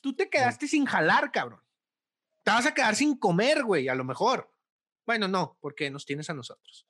[0.00, 1.60] tú te quedaste sin jalar, cabrón.
[2.44, 4.52] Te vas a quedar sin comer, güey, a lo mejor.
[5.06, 6.86] Bueno, no, porque nos tienes a nosotros.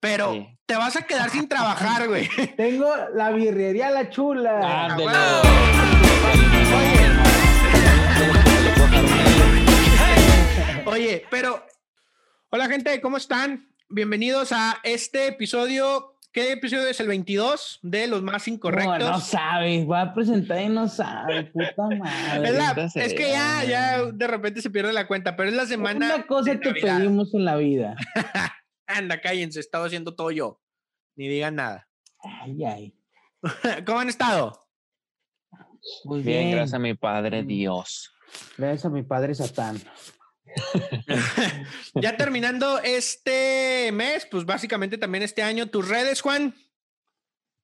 [0.00, 0.58] Pero Sí.
[0.66, 2.28] te vas a quedar sin trabajar, güey.
[2.56, 4.96] Tengo la birrería La Chula.
[4.98, 5.12] Huevo.
[10.86, 11.64] Oye, pero.
[12.50, 13.68] Hola, gente, ¿cómo están?
[13.88, 16.11] Bienvenidos a este episodio.
[16.32, 18.98] ¿Qué episodio es el 22 de los más No, incorrectos?
[18.98, 22.48] no sabe, va a presentar y no sabe, puta madre.
[22.48, 25.66] Es, la- es que ya, ya de repente se pierde la cuenta, pero es la
[25.66, 26.14] semana.
[26.14, 26.98] Una cosa Navidad.
[26.98, 27.96] pedimos en la vida.
[28.86, 30.60] Anda, cállense, he estado haciendo todo yo.
[31.16, 31.86] Ni digan nada.
[32.22, 32.94] Ay, ay.
[33.86, 34.58] ¿Cómo han estado?
[36.04, 36.50] Muy Bien, bien.
[36.52, 37.46] gracias a mi Padre Mm.
[37.46, 38.14] Dios.
[38.56, 39.78] Gracias a mi padre Satán.
[41.94, 46.54] ya terminando este mes, pues básicamente también este año, tus redes, Juan.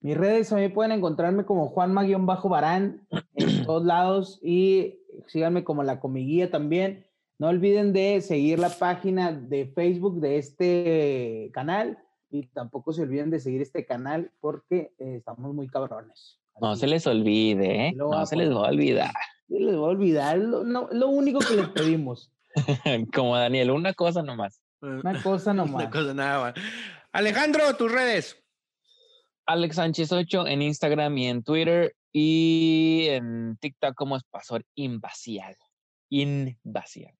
[0.00, 6.50] Mis redes también pueden encontrarme como Juanma-Barán en todos lados y síganme como la comiguía
[6.50, 7.04] también.
[7.38, 11.98] No olviden de seguir la página de Facebook de este canal
[12.30, 16.38] y tampoco se olviden de seguir este canal porque eh, estamos muy cabrones.
[16.60, 17.88] No se les olvide, ¿eh?
[17.90, 19.12] A No se les va a olvidar.
[19.48, 22.32] se les va a olvidar, es lo, no- lo único que les pedimos.
[23.14, 24.60] Como Daniel, una cosa nomás.
[24.80, 25.74] Una cosa nomás.
[25.74, 26.54] Una cosa nada más.
[27.12, 28.36] Alejandro, tus redes.
[29.46, 35.56] Alex Sánchez 8 en Instagram y en Twitter y en TikTok como Espasor Invasial.
[36.10, 37.14] Invasial.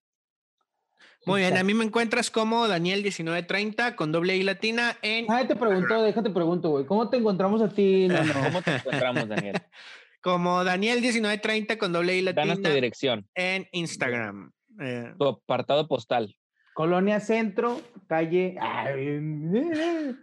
[1.26, 5.56] Muy bien, a mí me encuentras como Daniel1930 con doble I latina en, Ah, te
[5.56, 6.86] pregunto, déjate pregunto, güey.
[6.86, 8.08] ¿Cómo te encontramos a ti?
[8.08, 8.32] No, no.
[8.44, 9.56] ¿Cómo te encontramos, Daniel?
[10.22, 14.52] como Daniel1930 con doble I Danos tu latina dirección, en Instagram.
[14.80, 16.34] Eh, tu apartado postal.
[16.74, 18.56] Colonia Centro, calle.
[18.60, 19.18] Ay,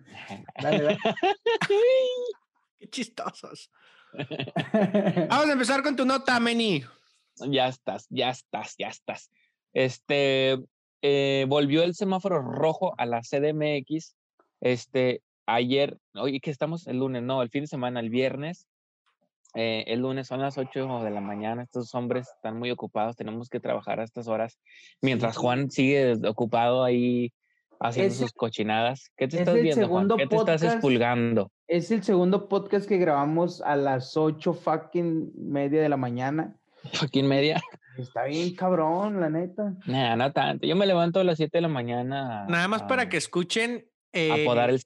[0.62, 0.97] dale, dale.
[2.80, 3.70] qué chistosos.
[5.30, 6.84] Vamos a empezar con tu nota, Meni.
[7.50, 9.30] Ya estás, ya estás, ya estás.
[9.73, 10.58] Este,
[11.02, 14.16] eh, volvió el semáforo rojo a la CDMX.
[14.62, 18.68] Este, ayer, oye, que estamos el lunes, no, el fin de semana, el viernes.
[19.55, 21.63] Eh, el lunes son las 8 de la mañana.
[21.63, 23.16] Estos hombres están muy ocupados.
[23.16, 24.59] Tenemos que trabajar a estas horas.
[25.01, 25.41] Mientras Sí.
[25.41, 27.31] Juan sigue ocupado ahí
[27.79, 29.11] haciendo Es sus cochinadas.
[29.16, 30.09] ¿Qué te es estás viendo, Juan?
[30.09, 31.51] ¿Qué te estás podcast expulgando?
[31.67, 36.55] Es el segundo podcast que grabamos a las 8 fucking media de la mañana.
[37.13, 37.61] En media.
[37.97, 39.73] Está bien cabrón, la neta.
[39.87, 40.67] Nah, no tanto.
[40.67, 42.45] Yo me levanto a las 7 de la mañana.
[42.47, 44.81] Nada más para que escuchen a eh, podar el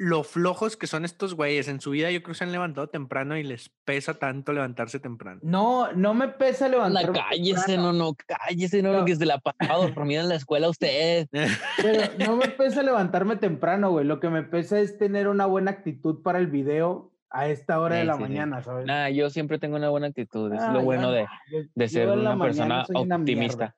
[0.00, 1.66] lo flojos que son estos güeyes.
[1.66, 5.00] En su vida yo creo que se han levantado temprano y les pesa tanto levantarse
[5.00, 5.40] temprano.
[5.42, 7.18] No, no me pesa levantarme.
[7.18, 9.04] cállese, temprano, no, no, cállese, no, No.
[9.04, 11.26] que se la pasado dormida en la escuela usted.
[11.82, 14.06] Pero no me pesa levantarme temprano, güey.
[14.06, 17.96] Lo que me pesa es tener una buena actitud para el video a esta hora
[17.96, 18.22] de la sí, sí.
[18.22, 18.86] mañana, ¿sabes?
[18.86, 21.26] Nah, yo siempre tengo una buena actitud, es Ah, lo bueno no, de,
[21.74, 23.76] de yo ser una persona mañana una optimista.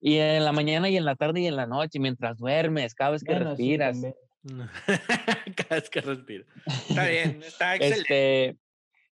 [0.00, 3.10] Y en la mañana y en la tarde y en la noche, mientras duermes, cada
[3.10, 4.14] vez que Bueno, sí, respiras.
[5.56, 6.44] Cada vez que respiro.
[6.66, 8.48] Está bien, está excelente.
[8.48, 8.58] Este,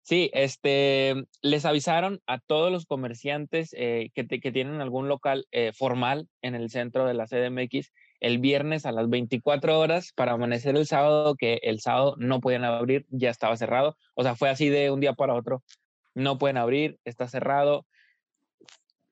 [0.03, 5.47] sí, este, les avisaron a todos los comerciantes eh, que, te- que tienen algún local
[5.51, 10.33] eh, formal en el centro de la CDMX el viernes a las 24 horas para
[10.33, 13.99] amanecer el sábado, que el sábado no podían abrir, ya estaba cerrado.
[14.15, 15.63] O sea, fue así de un día para otro.
[16.15, 17.87] No pueden abrir, está cerrado.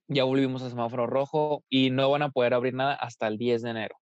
[0.08, 3.62] Ya volvimos a semáforo rojo y no van a poder abrir nada hasta el 10
[3.62, 3.96] de enero.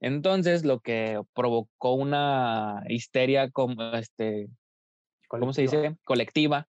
[0.00, 4.48] Entonces, lo que provocó una histeria como este,
[5.28, 5.82] ¿cómo se Colectiva.
[5.82, 5.96] dice?
[6.04, 6.68] Colectiva.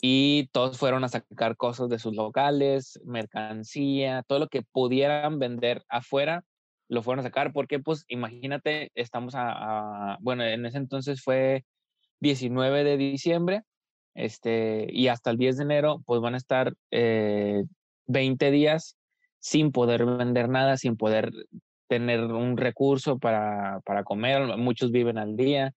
[0.00, 5.82] Y todos fueron a sacar cosas de sus locales, mercancía, todo lo que pudieran vender
[5.88, 6.44] afuera,
[6.88, 11.64] lo fueron a sacar, porque pues imagínate, estamos a, a- bueno, en ese entonces fue
[12.20, 13.62] 19 de diciembre,
[14.14, 17.64] este, y hasta el 10 de enero, pues van a estar eh,
[18.06, 18.96] 20 días
[19.38, 21.30] sin poder vender nada, sin poder
[21.88, 25.72] tener un recurso para, para comer, muchos viven al día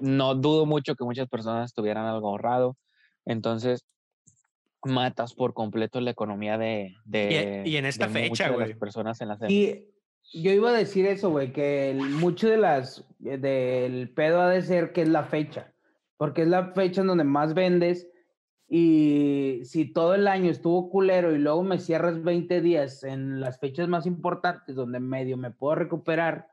[0.00, 2.76] no dudo mucho que muchas personas tuvieran algo ahorrado.
[3.24, 3.84] Entonces,
[4.84, 8.68] matas por completo la economía de, de y en esta de fecha, güey.
[8.68, 9.38] las personas en la.
[9.48, 9.84] Y
[10.32, 14.48] yo iba a decir eso, güey, que el- mucho de las eh, del pedo ha
[14.48, 15.72] de ser que es la fecha,
[16.16, 18.08] porque es la fecha en donde más vendes
[18.74, 23.60] y si todo el año estuvo culero y luego me cierras 20 días en las
[23.60, 26.48] fechas más importantes donde medio me puedo recuperar,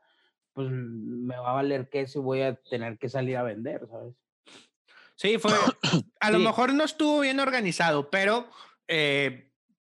[0.52, 3.88] pues mm, me va a valer queso y voy a tener que salir a vender,
[3.90, 4.14] ¿sabes?
[5.14, 5.52] Sí, fue.
[6.20, 8.50] A lo mejor no estuvo bien organizado, pero
[8.86, 9.50] eh,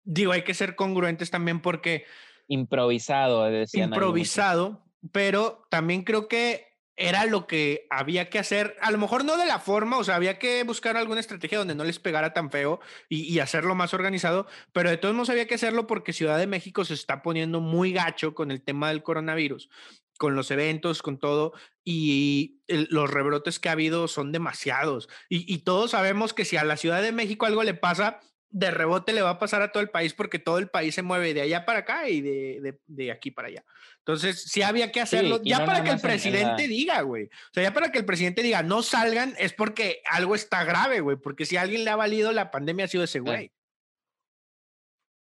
[0.05, 2.05] digo, hay que ser congruentes también porque
[2.47, 4.81] Improvisado, decían improvisado,
[5.11, 9.45] pero también creo que era lo que había que hacer, a lo mejor no de
[9.45, 12.79] la forma, o sea, había que buscar alguna estrategia donde no les pegara tan feo
[13.09, 16.85] y, hacerlo más organizado, pero de todos modos había que hacerlo porque Ciudad de México
[16.85, 19.69] se está poniendo muy gacho con el tema del coronavirus,
[20.17, 21.53] con los eventos, con todo,
[21.83, 25.09] y los rebrotes que ha habido son demasiados.
[25.29, 28.21] Y todos sabemos que si a la Ciudad de México algo le pasa,
[28.53, 31.01] de rebote le va a pasar a todo el país porque todo el país se
[31.01, 33.65] mueve de allá para acá y de, de, de aquí para allá.
[33.97, 36.75] Entonces, sí había que hacerlo, sí, ya no para que el presidente en, en la...
[36.75, 37.25] diga, güey.
[37.25, 40.99] O sea, ya para que el presidente diga, no salgan, es porque algo está grave,
[40.99, 41.17] güey.
[41.17, 43.51] Porque si a alguien le ha valido la pandemia, ha sido ese güey.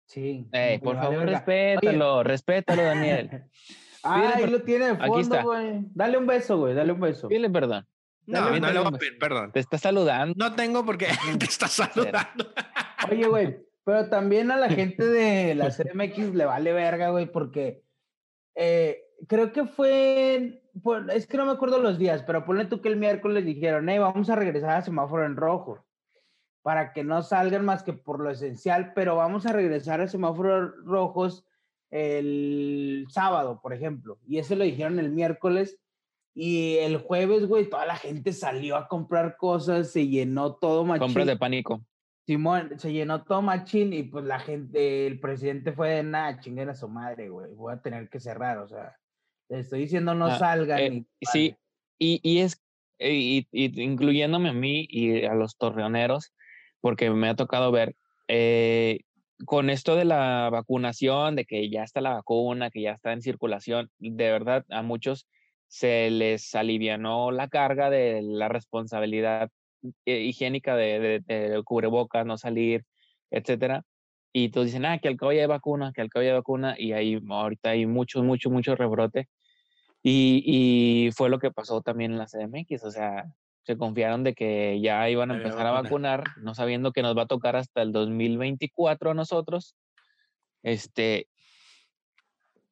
[0.07, 0.47] Sí.
[0.53, 2.25] Hey, por favor, respétalo, Oye.
[2.25, 3.45] respétalo, Daniel.
[4.05, 5.81] ah, ahí lo tiene de fondo, güey.
[5.95, 7.29] Dale un beso, güey, dale un beso.
[7.29, 7.87] Dile perdón.
[8.29, 9.53] No, no, no le voy a pedir perdón.
[9.53, 10.35] Te está saludando.
[10.37, 12.53] No tengo porque te está saludando.
[13.11, 17.83] Oye, güey, pero también a la gente de la CMX le vale verga, güey, porque
[18.55, 20.63] eh, creo que fue,
[21.15, 23.99] es que no me acuerdo los días, pero ponle tú que el miércoles dijeron, hey,
[23.99, 25.85] vamos a regresar a semáforo en rojo,
[26.63, 30.73] para que no salgan más que por lo esencial, pero vamos a regresar a semáforos
[30.85, 31.47] rojos
[31.91, 35.81] el sábado, por ejemplo, y eso lo dijeron el miércoles,
[36.35, 41.07] y el jueves, güey, toda la gente salió a comprar cosas, se llenó todo machín.
[41.07, 41.81] Compras de pánico.
[42.29, 46.69] Simón, se llenó todo machín y pues la gente, el presidente fue de nada, chinguen
[46.69, 48.99] a su madre, güey, voy a tener que cerrar, o sea,
[49.49, 50.79] le estoy diciendo no ah, salgan.
[50.79, 51.57] Eh, y, sí,
[51.99, 52.63] y, y es,
[52.99, 56.35] y, y, incluyéndome a mí y a los torreoneros,
[56.83, 57.97] porque me ha tocado ver,
[58.29, 59.01] eh,
[59.47, 63.23] con esto de la vacunación, de que ya está la vacuna, que ya está en
[63.23, 65.27] circulación, de verdad a muchos
[65.69, 69.51] se les alivianó la carga de la responsabilidad
[70.05, 72.85] eh, higiénica de, de, de, cubrebocas, no salir,
[73.31, 73.85] etcétera.
[74.33, 76.37] Y todos dicen, ah, que al cabo ya hay vacuna, que al cabo ya hay
[76.37, 79.29] vacuna, y ahí ahorita hay mucho, mucho, mucho rebrote.
[80.03, 83.25] Y, y fue lo que pasó también en la CDMX, o sea,
[83.63, 87.23] se confiaron de que ya iban a empezar a vacunar, no sabiendo que nos va
[87.23, 89.77] a tocar hasta el 2024 a nosotros.
[90.63, 91.29] Este,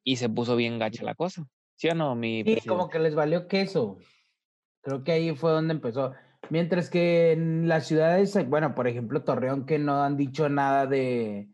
[0.03, 1.45] y se puso bien gacha la cosa.
[1.75, 2.69] ¿Sí o no, mi Sí, presidente?
[2.69, 3.99] como que les valió queso.
[4.81, 6.13] Creo que ahí fue donde empezó.
[6.49, 11.49] Mientras que en las ciudades, bueno, por ejemplo, Torreón, que no han dicho nada de,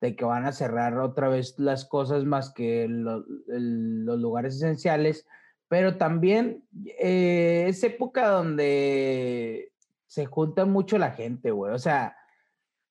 [0.00, 4.56] de que van a cerrar otra vez las cosas más que lo, el, los lugares
[4.56, 5.26] esenciales,
[5.68, 6.64] pero también
[6.98, 9.72] eh, es época donde
[10.06, 11.72] se junta mucho la gente, güey.
[11.72, 12.16] O sea,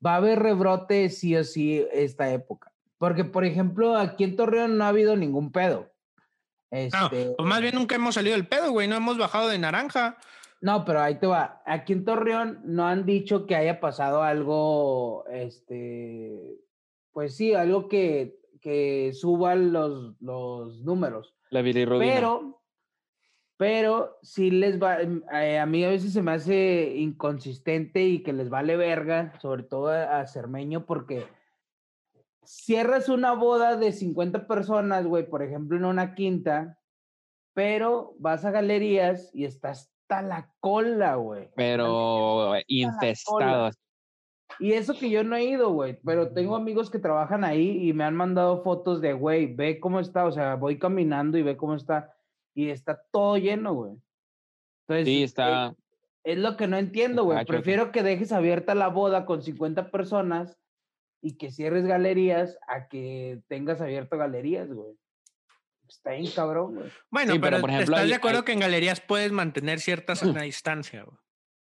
[0.04, 2.72] va a haber rebrote sí o sí esta época.
[2.98, 5.92] Porque, por ejemplo, aquí en Torreón no ha habido ningún pedo.
[6.72, 6.98] Este...
[6.98, 8.88] No, pues más bien nunca hemos salido del pedo, güey.
[8.88, 10.18] No hemos bajado de naranja.
[10.62, 11.64] No, pero ahí te va.
[11.66, 16.60] Aquí en Torreón no han dicho que haya pasado algo, este,
[17.12, 21.36] pues sí, algo que, que suba los, los números.
[21.50, 22.14] La bilirrubina.
[22.14, 22.62] Pero,
[23.58, 28.32] pero sí les va, eh, a mí a veces se me hace inconsistente y que
[28.32, 31.26] les vale verga, sobre todo a, a Cermeño, porque
[32.46, 36.78] cierras una boda de 50 personas, güey, por ejemplo, en una quinta,
[37.54, 41.50] pero vas a galerías y estás hasta la cola, güey.
[41.56, 43.78] Pero infestados.
[44.60, 47.94] Y eso que yo no he ido, güey, pero tengo amigos que trabajan ahí y
[47.94, 51.56] me han mandado fotos de, güey, ve cómo está, o sea, voy caminando y ve
[51.56, 52.14] cómo está,
[52.54, 53.94] y está todo lleno, güey.
[54.88, 55.70] Entonces, sí, está.
[56.24, 57.46] Es, es lo que no entiendo, güey.
[57.46, 60.60] Prefiero que dejes abierta la boda con 50 personas
[61.22, 64.98] y que cierres galerías a que tengas abierto galerías, güey
[65.96, 66.90] está bien cabrón, güey.
[67.10, 68.46] Bueno, sí, pero, pero, por ejemplo, ¿estás hay, de acuerdo hay...
[68.46, 71.18] que en galerías puedes mantener cierta sana distancia, güey?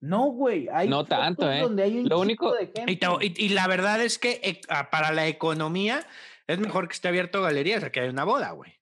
[0.02, 0.68] No, güey.
[0.74, 1.62] Hay no tanto, ¿eh?
[1.62, 2.54] Donde hay un Lo único.
[2.88, 6.08] Y, y, y, la verdad es que eh, para la economía
[6.48, 8.74] es mejor que esté abierto galerías a que haya una boda, güey.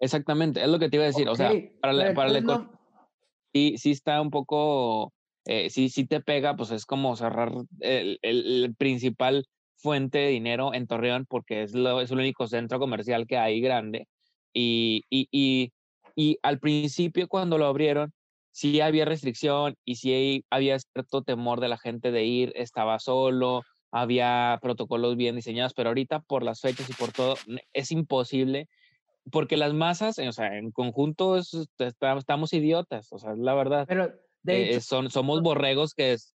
[0.00, 1.28] Exactamente, es lo que te iba a decir.
[1.28, 2.68] Okay, o sea, para la, para la economía.
[2.72, 2.80] No...
[3.52, 5.12] Sí, sí está un poco.
[5.46, 10.28] Eh, sí, sí te pega, pues es como cerrar el, el, el principal fuente de
[10.28, 14.08] dinero en Torreón porque es, lo, es el único centro comercial que hay grande
[14.52, 15.72] y, y, y,
[16.14, 18.12] y, al principio cuando lo abrieron,
[18.52, 23.62] sí había restricción y sí había cierto temor de la gente de ir, estaba solo,
[23.90, 27.34] había protocolos bien diseñados, pero ahorita por las fechas y por todo
[27.72, 28.68] es imposible
[29.30, 33.84] porque las masas, o sea, en conjunto es, estamos idiotas, o sea, es la verdad.
[33.88, 36.34] Pero de hecho, eh, son, somos borregos que es...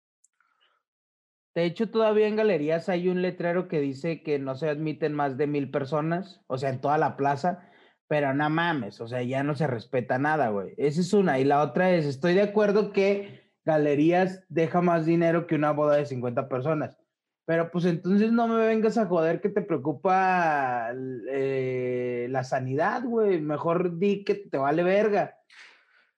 [1.54, 5.38] De hecho, todavía en galerías hay un letrero que dice que no se admiten más
[5.38, 7.70] de mil personas, o sea, en toda la plaza,
[8.12, 10.74] pero no mames, o sea, ya no se respeta nada, güey.
[10.76, 11.40] Esa es una.
[11.40, 15.96] Y la otra es, estoy de acuerdo que galerías deja más dinero que una boda
[15.96, 16.98] de 50 personas.
[17.46, 20.92] Pero pues entonces no me vengas a joder que te preocupa
[21.32, 23.40] eh, la sanidad, güey.
[23.40, 25.38] Mejor di que te vale verga.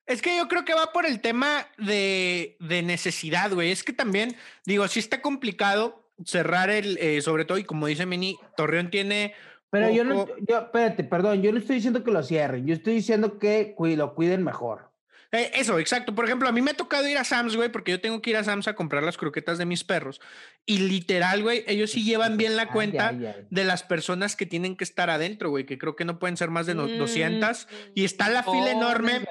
[0.08, 3.70] Es que yo creo que va por el tema de, de necesidad, güey.
[3.70, 4.36] Es que también,
[4.66, 9.36] digo, sí está complicado cerrar el, eh, sobre todo, y como dice Mini, Torreón tiene.
[9.74, 12.94] Pero yo no, yo, espérate, perdón, yo no estoy diciendo que lo cierren, yo estoy
[12.94, 14.92] diciendo que lo cuiden mejor.
[15.32, 16.14] Eh, eso, exacto.
[16.14, 18.30] Por ejemplo, a mí me ha tocado ir a Sam's, güey, porque yo tengo que
[18.30, 20.22] ir a Sam's a comprar las croquetas de mis perros.
[20.68, 24.84] Y literal, güey, ellos sí llevan bien la cuenta de las personas que tienen que
[24.84, 27.68] estar adentro, güey, que creo que no pueden ser más de 200.
[27.96, 29.26] Y está la fila enorme.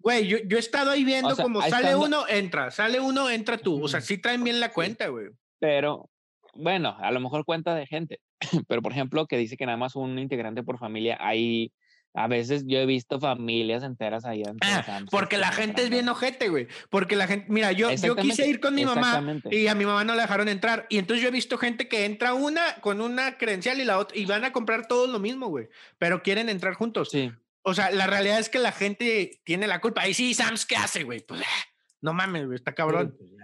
[0.00, 3.84] Güey, yo, yo, he estado ahí viendo como sale uno, entra, sale uno, entra tú.
[3.84, 5.28] O sea, sí traen bien la cuenta, güey.
[5.60, 6.10] Pero,
[6.56, 8.20] bueno, a lo mejor cuenta de gente.
[8.68, 11.72] Pero, por ejemplo, que dice que nada más un integrante por familia, hay
[12.16, 14.44] a veces yo he visto familias enteras ahí.
[14.60, 16.68] Ah, porque la gente es bien ojete, güey.
[16.88, 20.04] Porque la gente, mira, yo, yo quise ir con mi mamá y a mi mamá
[20.04, 20.86] no la dejaron entrar.
[20.90, 24.16] Y entonces yo he visto gente que entra una con una credencial y la otra
[24.16, 25.68] y van a comprar todo lo mismo, güey.
[25.98, 27.08] Pero quieren entrar juntos.
[27.10, 27.32] Sí.
[27.62, 30.06] O sea, la realidad es que la gente tiene la culpa.
[30.06, 31.18] Y sí, Sams, ¿qué hace, güey?
[31.20, 31.64] Pues ah,
[32.00, 33.16] no mames, güey, está cabrón.
[33.18, 33.36] Sí,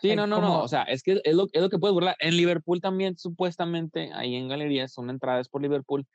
[0.00, 0.62] pues no, no, no.
[0.62, 2.16] O sea, es que es lo, es lo que puedes burlar.
[2.18, 6.06] En Liverpool también, supuestamente, ahí en galerías, son entradas por Liverpool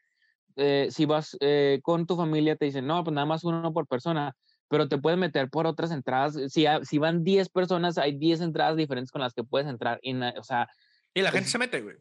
[0.56, 3.88] eh, si vas eh, con tu familia, te dicen, no, pues nada más uno por
[3.88, 4.36] persona,
[4.68, 6.38] pero te puedes meter por otras entradas.
[6.50, 10.00] Si, si van 10 personas, hay 10 entradas diferentes con las que puedes entrar.
[10.02, 10.68] Y, o sea,
[11.14, 11.96] y la gente se mete, güey.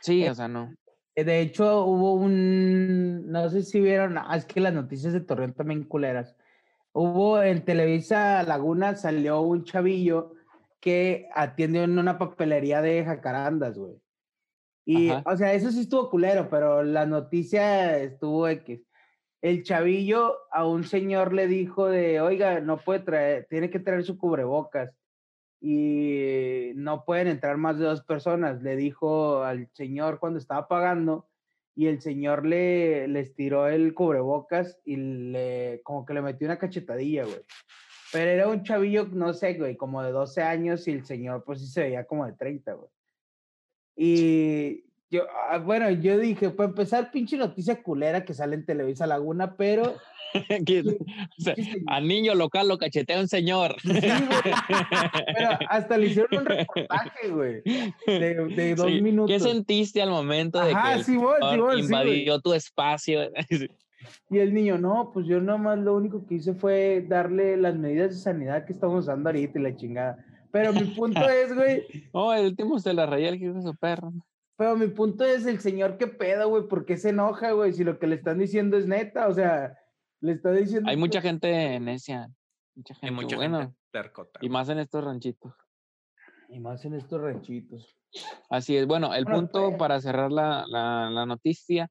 [0.00, 0.72] Sí, eh, o sea, no.
[1.14, 5.54] De hecho, hubo un, no sé si vieron, ah, es que las noticias de Torreón
[5.54, 6.36] también culeras.
[6.92, 10.35] Hubo en Televisa Laguna, salió un chavillo
[10.86, 14.00] que atiende en una papelería de jacarandas, güey.
[14.84, 18.86] Y, o sea, eso sí estuvo culero, pero la noticia estuvo X.
[19.42, 24.04] El chavillo a un señor le dijo de, oiga, no puede traer, tiene que traer
[24.04, 24.94] su cubrebocas
[25.60, 28.62] y no pueden entrar más de dos personas.
[28.62, 31.28] Le dijo al señor cuando estaba pagando
[31.74, 36.60] y el señor le, le estiró el cubrebocas y le, como que le metió una
[36.60, 37.44] cachetadilla, güey.
[38.16, 41.60] Pero era un chavillo, no sé, güey, como de 12 años y el señor pues
[41.60, 42.88] sí se veía como de 30, güey.
[43.94, 49.06] Y yo, ah, bueno, yo dije, para empezar, pinche noticia culera que sale en Televisa
[49.06, 49.96] Laguna, pero...
[51.88, 53.76] a niño local lo cachetea un señor.
[53.84, 57.62] pero hasta le hicieron un reportaje, güey,
[58.06, 59.30] de, dos minutos.
[59.30, 61.12] ¿Qué sentiste al momento de que
[61.72, 63.30] el invadió tu espacio?
[64.30, 68.10] Y el niño, no, pues yo nomás lo único que hice fue darle las medidas
[68.10, 70.24] de sanidad que estamos usando ahorita y la chingada.
[70.50, 72.08] Pero mi punto es, güey.
[72.12, 74.12] Oh, el último se la rayó el hijo de su perro.
[74.56, 77.72] Pero mi punto es el señor que pedo, güey, ¿por qué se enoja, güey?
[77.72, 79.78] Si lo que le están diciendo es neta, o sea,
[80.20, 80.88] le está diciendo.
[80.88, 82.28] Hay mucha gente necia.
[82.74, 83.06] Mucha gente.
[83.06, 83.74] Hay mucha bueno,
[84.40, 85.52] Y más en estos ranchitos.
[86.48, 87.96] Y más en estos ranchitos.
[88.48, 88.86] Así es.
[88.86, 91.90] Bueno, el punto pues para cerrar la, la, la, noticia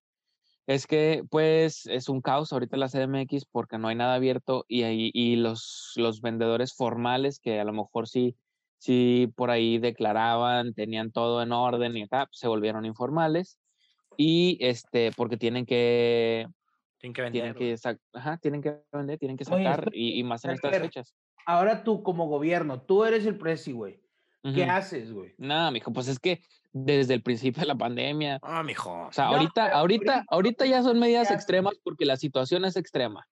[0.67, 4.83] es que, pues, es un caos ahorita la CDMX porque no hay nada abierto y,
[5.13, 8.35] y los, los vendedores formales que a lo mejor sí
[8.85, 13.57] si por ahí declaraban, tenían todo en orden y acá se volvieron informales
[14.15, 16.45] y este porque tienen que
[16.99, 20.51] tienen que vender, tienen que, ajá, tienen que vender, tienen que sacar y, más en
[20.51, 21.15] estas fechas.
[21.47, 23.99] Ahora tú como gobierno, tú eres el presi, güey.
[24.53, 25.33] ¿Qué haces, güey?
[25.37, 28.39] Nada, mijo, pues es que desde el principio de la pandemia.
[28.43, 29.07] Ah, mijo.
[29.07, 33.27] O sea, ahorita, ahorita, ahorita ya son medidas extremas porque la situación es extrema.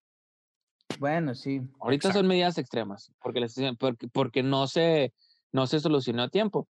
[0.98, 1.60] Bueno, sí.
[1.80, 3.46] Ahorita son medidas extremas porque,
[3.78, 5.12] porque, porque no se,
[5.52, 6.68] no se solucionó a tiempo.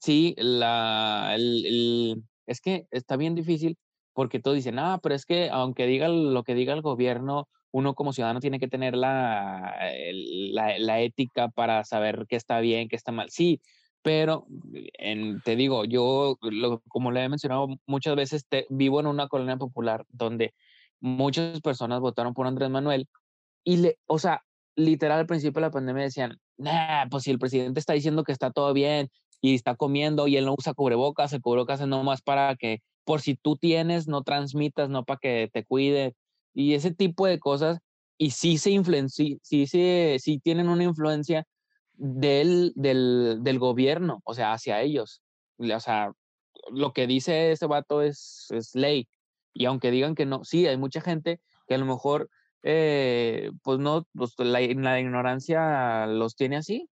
[0.00, 3.78] Sí, la, el, es que está bien difícil
[4.12, 7.94] porque todos dicen, ah, pero es que aunque diga lo que diga el gobierno, uno
[7.94, 9.74] como ciudadano tiene que tener la,
[10.52, 13.30] la, ética para saber qué está bien, qué está mal.
[13.30, 13.60] Sí,
[14.00, 14.46] pero
[14.92, 16.38] en, te digo, yo,
[16.86, 20.54] como le he mencionado muchas veces, te, vivo en una colonia popular donde
[21.00, 23.08] muchas personas votaron por Andrés Manuel
[23.64, 24.44] y, le, o sea,
[24.76, 28.30] literal al principio de la pandemia decían, nah, pues si el presidente está diciendo que
[28.30, 32.22] está todo bien y está comiendo y él no usa cubrebocas, el cubrebocas es nomás
[32.22, 36.14] para que por si tú tienes, no transmitas, no para que te cuide
[36.54, 37.78] y ese tipo de cosas.
[38.16, 41.44] Y sí se influencia, sí, sí, tienen una influencia
[41.94, 45.20] del, del, del gobierno, o sea, hacia ellos.
[45.58, 46.12] O sea,
[46.70, 49.08] lo que dice ese vato es, es ley.
[49.52, 52.30] Y aunque digan que no, sí, hay mucha gente que a lo mejor
[52.66, 56.88] eh, pues no, pues la, ignorancia los tiene así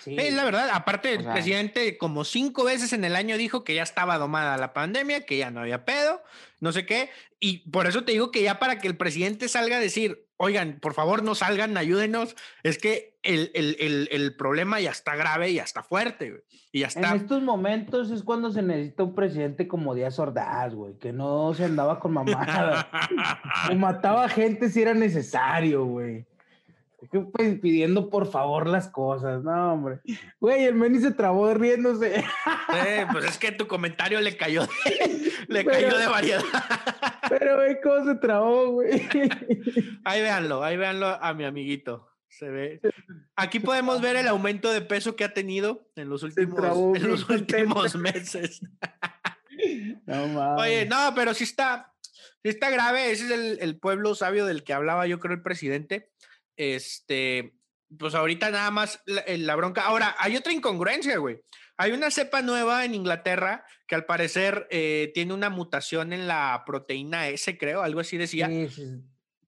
[0.00, 0.16] Sí.
[0.18, 0.70] Es la verdad.
[0.72, 4.72] Aparte, el presidente como cinco veces en el año dijo que ya estaba domada la
[4.72, 6.22] pandemia, que ya no había pedo,
[6.60, 7.10] no sé qué.
[7.40, 10.78] Y por eso te digo que ya para que el presidente salga a decir, oigan,
[10.80, 15.62] por favor no salgan, ayúdenos, es que el, el, el, problema ya está grave, ya
[15.62, 17.10] está fuerte, Y ya está.
[17.10, 21.54] En estos momentos es cuando se necesita un presidente como Díaz Ordaz, güey, que no
[21.54, 22.86] se andaba con mamadas.
[23.70, 26.26] o mataba gente si era necesario, güey.
[27.10, 30.00] Pues, pidiendo por favor las cosas, no, hombre.
[30.40, 32.24] Güey, el Meni se trabó riéndose.
[33.12, 36.42] pues es que tu comentario le cayó de, le cayó de variedad.
[37.28, 39.08] Pero, güey, cómo se trabó, güey.
[40.04, 42.08] Ahí véanlo, ahí véanlo a mi amiguito.
[42.28, 42.80] Se ve.
[43.36, 47.28] Aquí podemos ver el aumento de peso que ha tenido en los últimos, en los
[47.28, 48.60] últimos meses.
[50.06, 51.94] No, Oye, no, pero sí está,
[52.42, 53.12] sí está grave.
[53.12, 56.10] Ese es el, el pueblo sabio del que hablaba, yo creo, el presidente
[56.56, 57.54] este,
[57.98, 59.82] pues ahorita nada más eh, la, bronca.
[59.82, 61.40] Ahora, hay otra incongruencia, güey.
[61.76, 66.62] Hay una cepa nueva en Inglaterra que al parecer eh, tiene una mutación en la
[66.64, 68.48] proteína S, creo, algo así decía,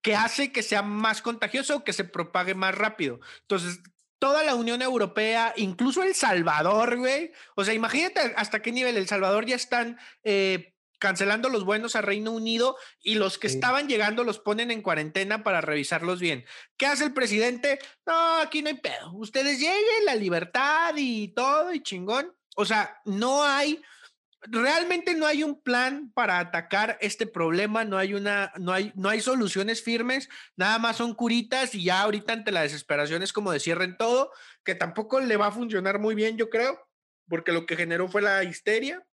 [0.02, 3.20] que hace que sea más contagioso o que se propague más rápido.
[3.42, 3.80] Entonces,
[4.18, 7.32] toda la Unión Europea, incluso El Salvador, güey.
[7.54, 12.02] O sea, imagínate hasta qué nivel El Salvador ya están eh, cancelando los buenos a
[12.02, 16.44] Reino Unido y los que estaban llegando los ponen en cuarentena para revisarlos bien.
[16.76, 17.78] ¿Qué hace el presidente?
[18.06, 19.12] No, aquí no hay pedo.
[19.14, 22.34] Ustedes lleguen, la libertad y todo y chingón.
[22.56, 23.82] O sea, no hay,
[24.42, 29.08] realmente no hay un plan para atacar este problema, no hay una, no hay, no
[29.10, 33.52] hay soluciones firmes, nada más son curitas y ya ahorita ante la desesperación es como
[33.52, 34.32] de cierren todo,
[34.64, 36.80] que tampoco le va a funcionar muy bien, yo creo,
[37.28, 39.06] porque lo que generó fue la histeria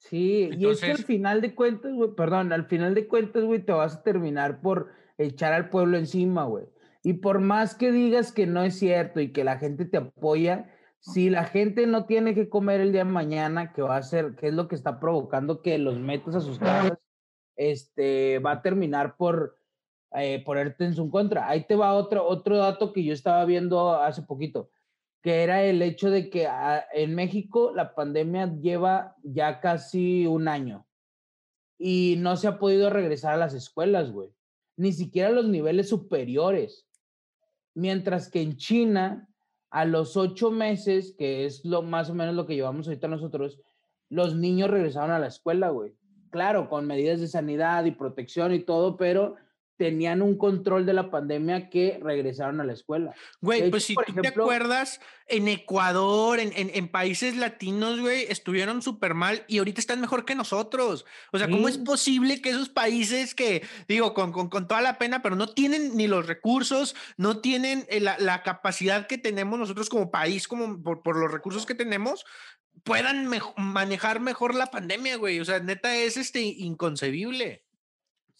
[0.00, 3.62] Sí, y es que al final de cuentas, güey, perdón, al final de cuentas, güey,
[3.62, 4.88] te vas a terminar por
[5.18, 6.64] echar al pueblo encima, güey.
[7.02, 10.74] Y por más que digas que no es cierto y que la gente te apoya,
[11.00, 14.36] si la gente no tiene que comer el día de mañana, que va a ser,
[14.36, 16.98] que es lo que está provocando que los metas a sus casas,
[17.56, 19.58] este, va a terminar por
[20.14, 21.46] eh, ponerte en su contra.
[21.46, 24.70] Ahí te va otro, otro dato que yo estaba viendo hace poquito
[25.22, 30.48] que era el hecho de que ah, en México la pandemia lleva ya casi un
[30.48, 30.86] año
[31.78, 34.28] y no se ha podido regresar a las escuelas, güey.
[34.76, 36.86] Ni siquiera a los niveles superiores.
[37.74, 39.28] Mientras que en China,
[39.70, 43.60] a los ocho meses, que es lo más o menos lo que llevamos ahorita nosotros,
[44.10, 45.94] los niños regresaron a la escuela, güey.
[46.28, 49.36] Claro, con medidas de sanidad y protección y todo, pero
[49.80, 53.14] tenían un control de la pandemia que regresaron a la escuela.
[53.40, 59.14] Güey, pues si tú te acuerdas, en Ecuador, en, en, países latinos, güey, estuvieron súper
[59.14, 61.06] mal y ahorita están mejor que nosotros.
[61.32, 64.98] O sea, ¿cómo es posible que esos países que, digo, con, con, con, toda la
[64.98, 69.58] pena, pero no tienen ni los recursos, no tienen eh, la, la capacidad que tenemos
[69.58, 72.26] nosotros como país, como por, por los recursos que tenemos,
[72.84, 75.40] puedan manejar mejor la pandemia, güey?
[75.40, 77.64] O sea, neta, es este inconcebible.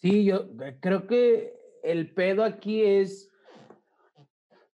[0.01, 3.29] Sí, yo eh, creo que el pedo aquí es.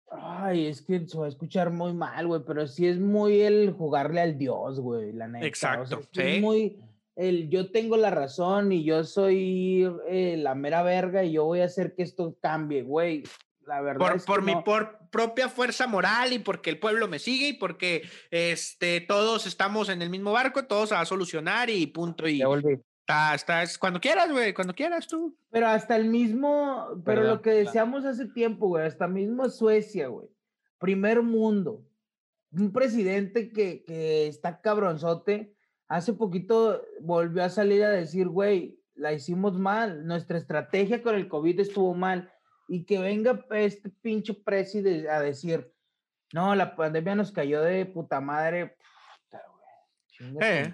[0.10, 3.72] Ay, es que se va a escuchar muy mal, güey, pero sí es muy el
[3.72, 5.46] jugarle al Dios, güey, la neta.
[5.46, 6.02] Exacto.
[6.12, 6.22] sí.
[6.22, 6.82] Es muy
[7.16, 11.62] el yo tengo la razón y yo soy eh, la mera verga y yo voy
[11.62, 13.24] a hacer que esto cambie, güey.
[13.68, 17.20] La verdad por, es por mi por propia fuerza moral y porque el pueblo me
[17.20, 21.70] sigue y porque este todos estamos en el mismo barco, todos se va a solucionar
[21.70, 22.42] y punto y
[23.08, 25.36] Está, cuando quieras, güey, cuando quieras tú.
[25.50, 30.30] Pero hasta el mismo, pero lo que decíamos hace tiempo, güey, hasta mismo Suecia, güey.
[30.80, 31.84] Primer mundo.
[32.52, 35.54] Un presidente que, que está cabronzote.
[35.88, 40.06] Hace poquito volvió a salir a decir, güey, la hicimos mal.
[40.06, 42.32] Nuestra estrategia con el COVID estuvo mal.
[42.68, 45.74] Y que venga este pinche presidente a decir,
[46.34, 48.78] no, la pandemia nos cayó de puta madre.
[49.30, 49.42] Puta,
[50.40, 50.74] eh,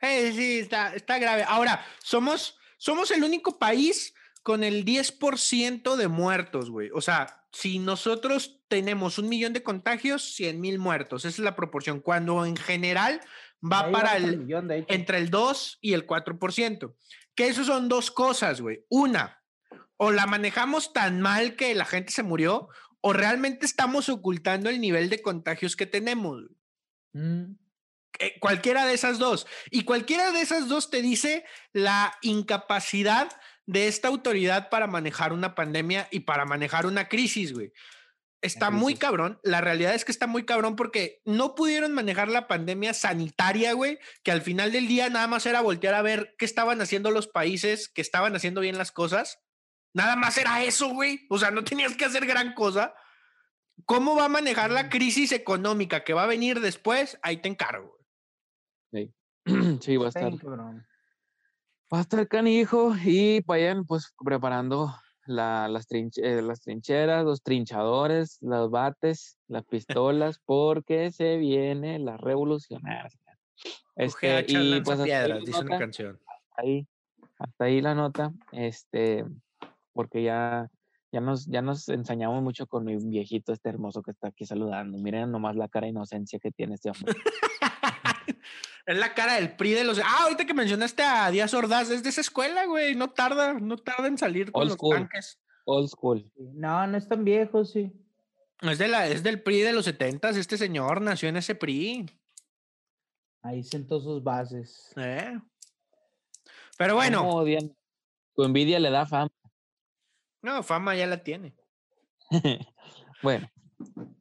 [0.00, 1.44] eh, sí, está, está grave.
[1.46, 6.90] Ahora, somos, somos el único país con el 10% de muertos, güey.
[6.94, 11.24] O sea, si nosotros tenemos un millón de contagios, 100 mil muertos.
[11.24, 12.00] Esa es la proporción.
[12.00, 13.20] Cuando en general
[13.62, 14.46] va para el,
[14.88, 16.94] entre el 2 y el 4%.
[17.34, 18.84] Que eso son dos cosas, güey.
[18.88, 19.42] Una,
[19.96, 22.68] o la manejamos tan mal que la gente se murió,
[23.00, 26.42] o realmente estamos ocultando el nivel de contagios que tenemos.
[27.12, 27.54] Mm.
[28.18, 29.46] Eh, cualquiera de esas dos.
[29.70, 33.30] Y cualquiera de esas dos te dice la incapacidad
[33.66, 37.72] de esta autoridad para manejar una pandemia y para manejar una crisis, güey.
[38.42, 39.38] Está muy cabrón.
[39.44, 44.00] La realidad es que está muy cabrón porque no pudieron manejar la pandemia sanitaria, güey,
[44.24, 47.28] que al final del día nada más era voltear a ver qué estaban haciendo los
[47.28, 49.38] países que estaban haciendo bien las cosas.
[49.94, 51.24] Nada más era eso, güey.
[51.30, 52.94] O sea, no tenías que hacer gran cosa
[53.86, 58.01] cómo va a manejar la crisis económica que va a venir después, ahí te encargo.
[58.92, 59.12] Sí,
[59.80, 60.32] sí va a estar.
[61.92, 64.94] Va a estar canijo y vayan pues preparando
[65.26, 72.16] la, las, eh, las trincheras, los trinchadores, los bates, las pistolas, porque se viene la
[72.16, 73.10] revolucionaria.
[73.96, 76.18] Este, y pues piedras, dice una canción.
[76.56, 76.86] Ahí,
[77.38, 79.26] hasta ahí la nota, este,
[79.92, 80.70] porque ya,
[81.12, 84.96] ya, nos, ya nos ensañamos mucho con mi viejito este hermoso que está aquí saludando.
[84.98, 87.14] Miren nomás la cara de inocencia que tiene este hombre.
[88.86, 89.98] es la cara del PRI de los.
[89.98, 92.94] Ah, ahorita que mencionaste a Díaz Ordaz, es de esa escuela, güey.
[92.94, 95.38] No tarda, no tarda en salir con los tanques.
[95.64, 96.30] Old school.
[96.36, 97.92] No, no es tan viejo, sí.
[98.60, 100.36] Es, de la, es del PRI de los setentas.
[100.36, 102.10] Este señor nació en ese PRI.
[103.42, 104.92] Ahí sentó sus bases.
[104.96, 105.38] Eh.
[106.76, 107.44] Pero bueno.
[108.34, 109.30] Tu envidia le da fama.
[110.42, 111.54] No, fama ya la tiene.
[113.22, 113.48] bueno,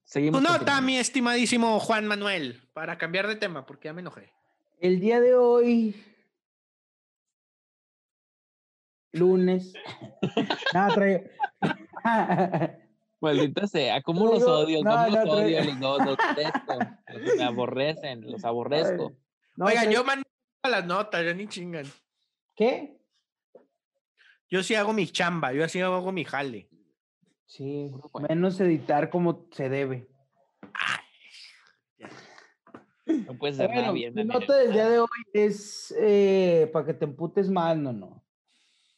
[0.04, 0.41] seguimos.
[0.41, 4.32] nota, mi estimadísimo Juan Manuel, para cambiar de tema, porque ya me enojé.
[4.82, 5.96] El día de hoy,
[9.12, 9.74] lunes.
[10.74, 11.32] no, trae...
[13.22, 14.80] Maldita sea, ¿cómo los odio?
[14.80, 15.63] ¿Cómo los odio?
[15.63, 16.17] Los, Los,
[17.38, 19.13] me aborrecen, los aborrezco.
[19.60, 20.28] Oiga, yo mando
[20.63, 21.86] las notas, ya ni chingan.
[22.56, 23.00] ¿Qué?
[24.50, 26.67] Yo sí hago mi chamba, yo así hago mi jale.
[27.46, 27.91] Sí,
[28.28, 30.11] menos editar como se debe.
[33.28, 34.13] No puedes ser nada bien.
[34.13, 38.24] Mi nota del día de hoy es eh, para que te emputes más, no, no.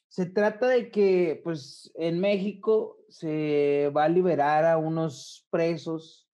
[0.08, 6.30] Se trata de que, pues, en México se va a liberar a unos presos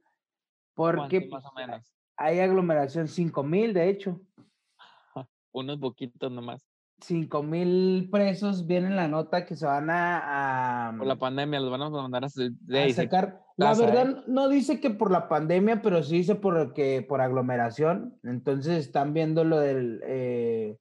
[0.74, 1.86] porque más o menos?
[2.16, 4.22] hay aglomeración, 5 mil, de hecho.
[5.52, 6.69] unos poquitos nomás.
[7.02, 10.94] 5 mil presos, viene la nota que se van a...
[10.98, 13.42] por la pandemia, los van a mandar a, sacar.
[13.58, 14.24] La verdad, ¿eh?
[14.28, 18.18] no dice que por la pandemia, pero sí dice por, que, por aglomeración.
[18.24, 20.02] Entonces están viendo lo del...
[20.06, 20.78] Eh,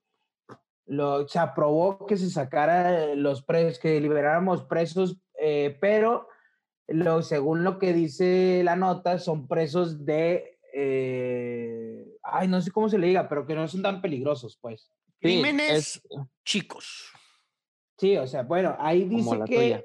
[0.86, 6.28] lo, se aprobó que se sacara los presos, que liberáramos presos, eh, pero
[6.86, 10.58] lo, según lo que dice la nota, son presos de,
[12.22, 14.90] ay, no sé cómo se le diga, pero que no son tan peligrosos, pues.
[15.20, 16.00] Crímenes
[16.44, 17.12] chicos.
[17.98, 19.84] Sí, o sea, bueno, ahí dice que,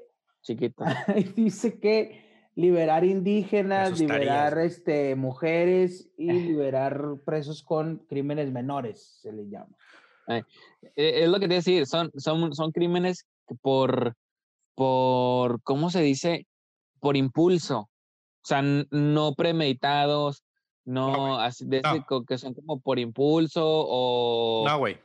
[1.08, 9.32] ahí dice que liberar indígenas, liberar este, mujeres y liberar presos con crímenes menores, se
[9.32, 9.76] le llama.
[10.28, 10.44] E,
[10.96, 13.26] es lo que te decir, son, son, son crímenes
[13.60, 14.16] por,
[14.76, 16.46] por, ¿cómo se dice?
[17.00, 17.78] Por impulso.
[17.80, 20.43] O sea, no premeditados,
[20.84, 21.82] no, así de
[22.28, 24.98] que son como por impulso o no, güey.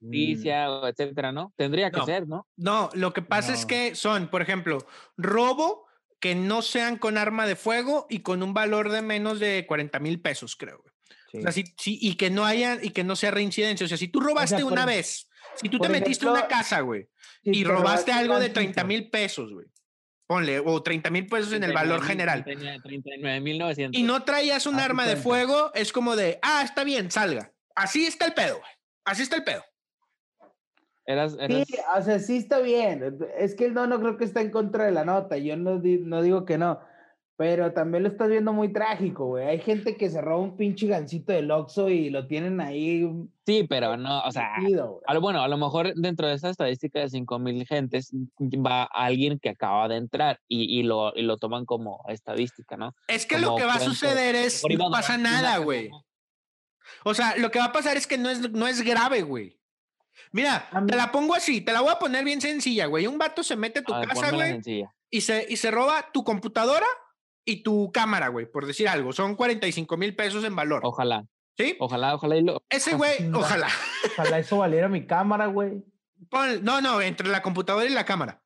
[0.00, 1.52] justicia, etcétera, ¿no?
[1.56, 2.46] Tendría que ser, ¿no?
[2.56, 4.78] No, lo que pasa es que son, por ejemplo,
[5.16, 5.86] robo
[6.18, 9.98] que no sean con arma de fuego y con un valor de menos de 40
[10.00, 10.82] mil pesos, creo.
[11.32, 13.84] O sea, sí, y que no haya, y que no sea reincidencia.
[13.84, 17.08] O sea, si tú robaste una vez, si tú te metiste en una casa, güey,
[17.42, 19.66] y robaste algo de 30 mil pesos, güey,
[20.30, 22.44] ponle, o 30 mil pesos en el valor general.
[22.44, 23.90] 39.900.
[23.90, 27.52] Y no traías un arma de fuego, es como de, ah, está bien, salga.
[27.74, 28.70] Así está el pedo, güey.
[29.04, 29.64] Así está el pedo.
[31.04, 31.64] Eras, Sí,
[31.96, 33.18] o sea, sí está bien.
[33.36, 35.36] Es que no, no creo que está en contra de la nota.
[35.36, 36.80] Yo no, no digo que no.
[37.40, 39.46] Pero también lo estás viendo muy trágico, güey.
[39.46, 43.10] Hay gente que se roba un pinche gancito del Oxxo y lo tienen ahí.
[43.46, 44.56] Sí, pero no, o sea,
[45.06, 48.82] a lo, bueno, a lo mejor dentro de esa estadística de 5 mil gentes va
[48.82, 52.94] alguien que acaba de entrar y, y, lo, y lo toman como estadística, ¿no?
[53.08, 55.88] Es que lo que va a suceder es, no pasa nada, güey.
[57.06, 59.58] O sea, lo que va a pasar es que no es, no es grave, güey.
[60.30, 63.06] Mira, te la pongo así, te la voy a poner bien sencilla, güey.
[63.06, 64.60] Un vato se mete a tu casa, güey,
[65.08, 66.86] y se, y se roba tu computadora
[67.50, 69.12] y tu cámara, güey, por decir algo.
[69.12, 70.82] Son 45 mil pesos en valor.
[70.84, 71.26] Ojalá.
[71.56, 71.76] ¿Sí?
[71.78, 72.36] Ojalá, ojalá.
[72.36, 72.62] Y lo...
[72.70, 73.68] Ese güey, ojalá.
[74.12, 75.84] Ojalá eso valiera mi cámara, güey.
[76.62, 78.42] No, no, entre la computadora y la cámara.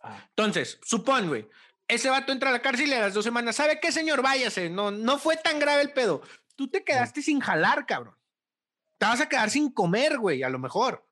[0.00, 0.26] Ah.
[0.30, 1.48] Entonces, supón, güey,
[1.86, 4.22] ese vato entra a la cárcel y a las dos semanas, ¿sabe qué, señor?
[4.22, 4.68] Váyase.
[4.70, 6.22] No, no fue tan grave el pedo.
[6.56, 8.16] Tú te quedaste sin jalar, cabrón.
[8.98, 11.08] Te vas a quedar sin comer, güey, a lo mejor.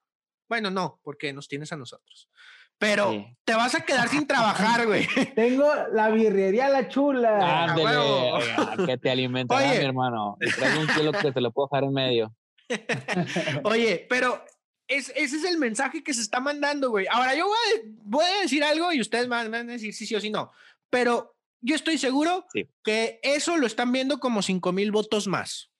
[0.48, 2.28] Bueno, no, porque nos tienes a nosotros.
[2.78, 5.06] Pero te vas a quedar sin trabajar, güey.
[5.34, 7.64] Tengo la birrería La Chula.
[7.64, 10.36] Ándale, que te alimentará, mi hermano.
[10.56, 12.34] Traigo un kilo que te lo puedo dejar en medio.
[13.64, 14.44] Oye, pero
[14.88, 17.06] es, ese es el mensaje que se está mandando, güey.
[17.10, 17.46] Ahora, yo
[18.04, 20.52] voy a, decir algo y ustedes van a decir sí, sí o sí no.
[20.90, 22.46] Pero yo estoy seguro
[22.84, 25.70] que eso lo están viendo como 5 mil votos más.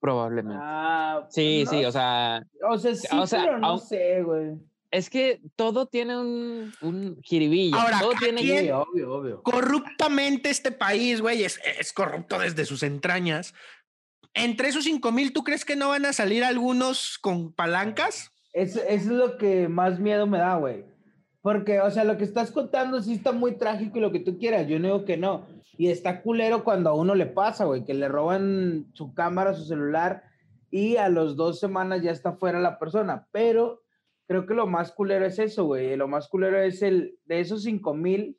[0.00, 0.60] Probablemente.
[0.62, 2.42] Ah, sí, sí, o sea.
[2.68, 4.56] O sea, sí, pero no sé, güey.
[4.90, 7.76] Es que todo tiene un, un jiribillo.
[7.76, 9.42] Ahora, todo obvio, obvio.
[9.42, 13.54] Corruptamente este país, güey, es, es corrupto desde sus entrañas.
[14.32, 18.30] Entre esos cinco mil, ¿tú crees que no van a salir algunos con palancas?
[18.54, 20.84] Eso, eso es lo que más miedo me da, güey.
[21.42, 24.38] Porque, o sea, lo que estás contando sí está muy trágico y lo que tú
[24.38, 24.66] quieras.
[24.66, 25.46] Yo no digo que no.
[25.76, 29.64] Y está culero cuando a uno le pasa, güey, que le roban su cámara, su
[29.64, 30.24] celular
[30.70, 33.28] y a los dos semanas ya está fuera la persona.
[33.32, 33.82] Pero
[34.28, 35.96] creo que lo más culero es eso, güey.
[35.96, 38.38] Lo más culero es el de esos cinco mil.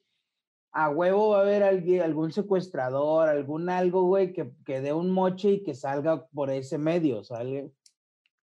[0.71, 5.49] A huevo va a haber algún secuestrador, algún algo, güey, que, que dé un moche
[5.49, 7.71] y que salga por ese medio, ¿sale?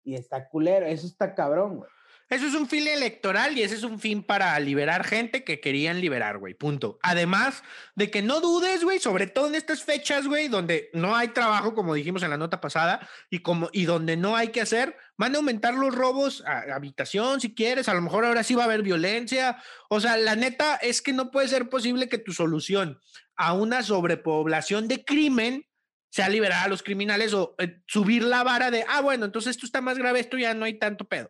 [0.04, 1.92] Y está culero, eso está cabrón, güey.
[2.30, 6.02] Eso es un fin electoral y ese es un fin para liberar gente que querían
[6.02, 6.54] liberar, güey.
[6.54, 7.00] Punto.
[7.02, 7.64] Además
[7.96, 11.74] de que no dudes, güey, sobre todo en estas fechas, güey, donde no hay trabajo,
[11.74, 15.36] como dijimos en la nota pasada, y como y donde no hay que hacer, van
[15.36, 17.88] a aumentar los robos a habitación, si quieres.
[17.88, 19.64] A lo mejor ahora sí va a haber violencia.
[19.90, 23.00] O sea, la neta es que no puede ser posible que tu solución
[23.38, 25.66] a una sobrepoblación de crimen
[26.10, 29.66] sea liberar a los criminales o eh, subir la vara de, ah, bueno, entonces esto
[29.66, 31.30] está más grave, esto ya no hay tanto pedo.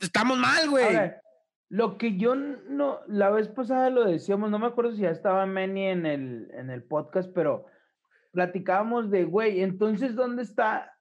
[0.00, 1.12] Estamos mal, güey.
[1.70, 5.46] Lo que yo no, la vez pasada lo decíamos, no me acuerdo si ya estaba
[5.46, 7.66] Manny en el, en el podcast, pero
[8.32, 10.92] platicábamos de, güey, entonces, ¿dónde está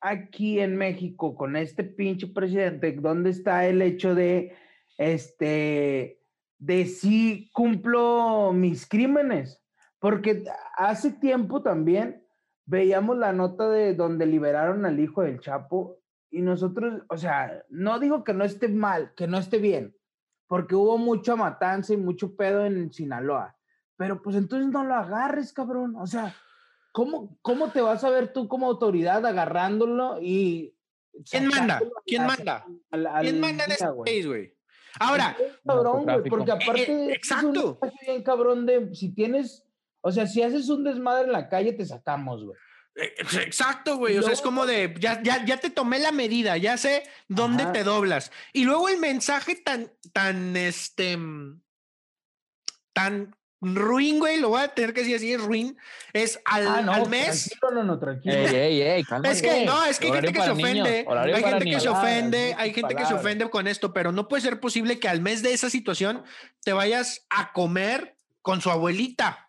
[0.00, 2.92] aquí en México con este pinche presidente?
[2.92, 4.56] ¿Dónde está el hecho de,
[4.98, 6.20] este,
[6.58, 9.62] de si cumplo mis crímenes?
[9.98, 10.44] Porque
[10.76, 12.24] hace tiempo también
[12.66, 15.98] veíamos la nota de donde liberaron al hijo del Chapo
[16.38, 19.96] y nosotros, o sea, no digo que no esté mal, que no esté bien,
[20.46, 23.56] porque hubo mucha matanza y mucho pedo en Sinaloa,
[23.96, 26.34] pero pues entonces no lo agarres, cabrón, o sea,
[26.92, 30.74] ¿cómo, cómo te vas a ver tú como autoridad agarrándolo y...
[31.30, 31.80] ¿Quién manda?
[32.04, 32.66] ¿Quién a- manda?
[32.90, 34.04] al- al ¿Quién manda en este güey?
[34.12, 34.54] país, güey?
[34.98, 37.78] Ahora, Está cabrón, güey, porque aparte Eh, eh, es un exacto.
[38.04, 39.64] bien cabrón de si tienes,
[40.00, 42.56] o sea, si haces un desmadre en la calle te sacamos, güey.
[42.96, 44.16] Eh, exacto, güey.
[44.18, 47.64] O sea, es como de, ya, ya, ya te tomé la medida, ya sé dónde
[47.64, 47.72] Ajá.
[47.72, 48.30] te doblas.
[48.52, 51.18] Y luego el mensaje tan, tan, este,
[52.92, 55.76] tan ruin, güey, lo voy a tener que decir así, es ruin,
[56.12, 57.48] es al, Ah, no, al mes.
[57.48, 58.34] tranquilo, no, no, tranquilo.
[58.34, 59.34] Ey, ey, ey, cálmate.
[59.34, 62.54] Es que no, es que hay gente que se ofende, hay gente que se ofende,
[62.58, 65.42] hay gente que se ofende con esto, pero no puede ser posible que al mes
[65.42, 66.24] de esa situación
[66.62, 69.43] te vayas a comer con su abuelita.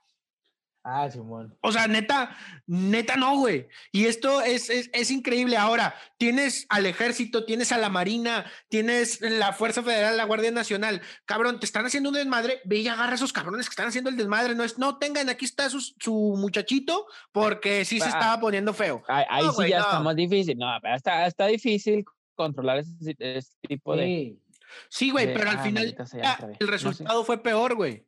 [0.87, 1.57] Ah, Simón.
[1.61, 3.67] O sea, neta, neta no, güey.
[3.91, 5.57] Y esto es, es, es increíble.
[5.57, 11.01] Ahora, tienes al ejército, tienes a la marina, tienes la Fuerza Federal, la Guardia Nacional.
[11.25, 14.11] Cabrón, te están haciendo un desmadre, ve y agarra a esos cabrones que están haciendo
[14.11, 14.53] el desmadre.
[14.53, 18.09] No es, no, tengan, aquí está su, su muchachito, porque sí se Ah.
[18.09, 19.01] estaba poniendo feo.
[19.07, 19.85] Ahí, ahí No, sí güey, ya no.
[19.85, 20.55] está más difícil.
[20.55, 24.03] No, pero está, está difícil controlar ese, ese tipo de.
[24.05, 24.41] Sí.
[24.89, 26.21] Sí, güey, de- pero al ah, final el No sé.
[26.67, 28.05] resultado fue peor, güey.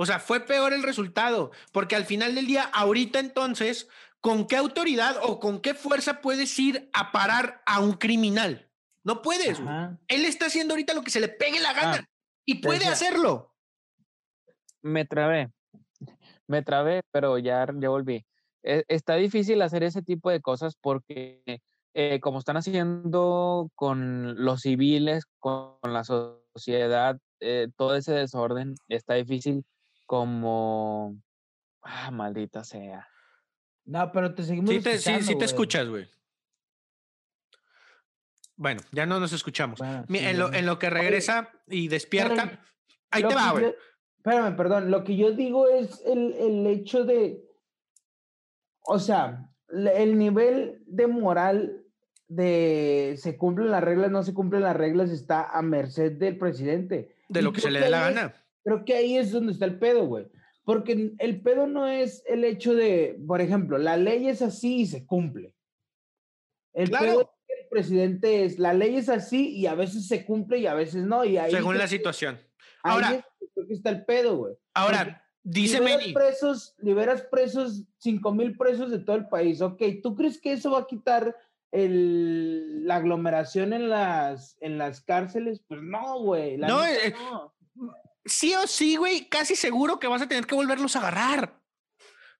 [0.00, 3.86] O sea, fue peor el resultado, porque al final del día, ahorita entonces,
[4.22, 8.70] ¿con qué autoridad o con qué fuerza puedes ir a parar a un criminal?
[9.04, 9.60] No puedes.
[10.08, 12.08] Él está haciendo ahorita lo que se le pegue la gana Ah,
[12.46, 13.54] y puede hacerlo.
[14.80, 15.50] Me trabé.
[16.46, 18.24] Me trabé, pero ya, ya volví.
[18.62, 21.60] E- Está difícil hacer ese tipo de cosas porque,
[21.92, 29.12] eh, como están haciendo con los civiles, con la sociedad, eh, todo ese desorden, está
[29.12, 29.62] difícil
[30.10, 31.22] como.
[31.82, 33.06] Ah, maldita sea.
[33.84, 36.08] No, pero te seguimos Sí te, sí, sí te escuchas, güey.
[38.56, 39.78] Bueno, ya no nos escuchamos.
[39.78, 42.60] Bueno, Mi- sí, en, lo, en lo que regresa y despierta,
[43.12, 43.72] ahí te va, güey.
[44.16, 44.90] Espérame, perdón.
[44.90, 47.48] Lo que yo digo es el, el hecho de.
[48.80, 51.84] O sea, el nivel de moral
[52.26, 57.14] de se cumplen las reglas, no se cumplen las reglas, está a merced del presidente.
[57.28, 58.34] De lo que se le dé la gana.
[58.64, 60.26] Creo que ahí es donde está el pedo, güey.
[60.64, 64.86] Porque el pedo no es el hecho de, por ejemplo, la ley es así y
[64.86, 65.54] se cumple.
[66.74, 67.04] El Claro.
[67.06, 70.58] pedo es que el presidente es, la ley es así y a veces se cumple
[70.58, 71.24] y a veces no.
[71.24, 72.36] Y ahí Según la que- situación.
[72.82, 74.52] ahí Ahora- es- creo que está el pedo, güey.
[74.54, 76.12] Porque Ahora, dice liberas Meni.
[76.12, 79.60] presos, liberas presos, cinco mil presos de todo el país.
[79.62, 81.34] Ok, ¿tú crees que eso va a quitar
[81.72, 85.60] el, la aglomeración en las, en las cárceles?
[85.66, 86.56] Pues no, güey.
[86.58, 87.52] No, eh, no.
[88.24, 91.60] Sí o sí, güey, casi seguro que vas a tener que volverlos a agarrar.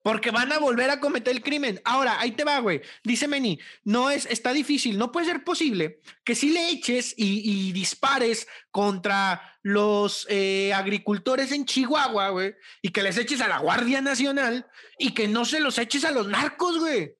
[0.02, 1.78] Porque van a volver a cometer el crimen.
[1.84, 2.80] Ahora, ahí te va, güey.
[3.04, 4.96] Dice Meni, no es, está difícil.
[4.96, 11.52] No puede ser posible que si le eches y, y dispares contra los eh, agricultores
[11.52, 14.66] en Chihuahua, güey, y que les eches a la Guardia Nacional
[14.98, 17.14] y que no se los eches a los narcos, güey.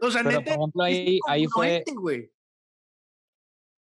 [0.00, 2.30] O sea, Pero, neta, por ejemplo, ahí, ahí fue, güey.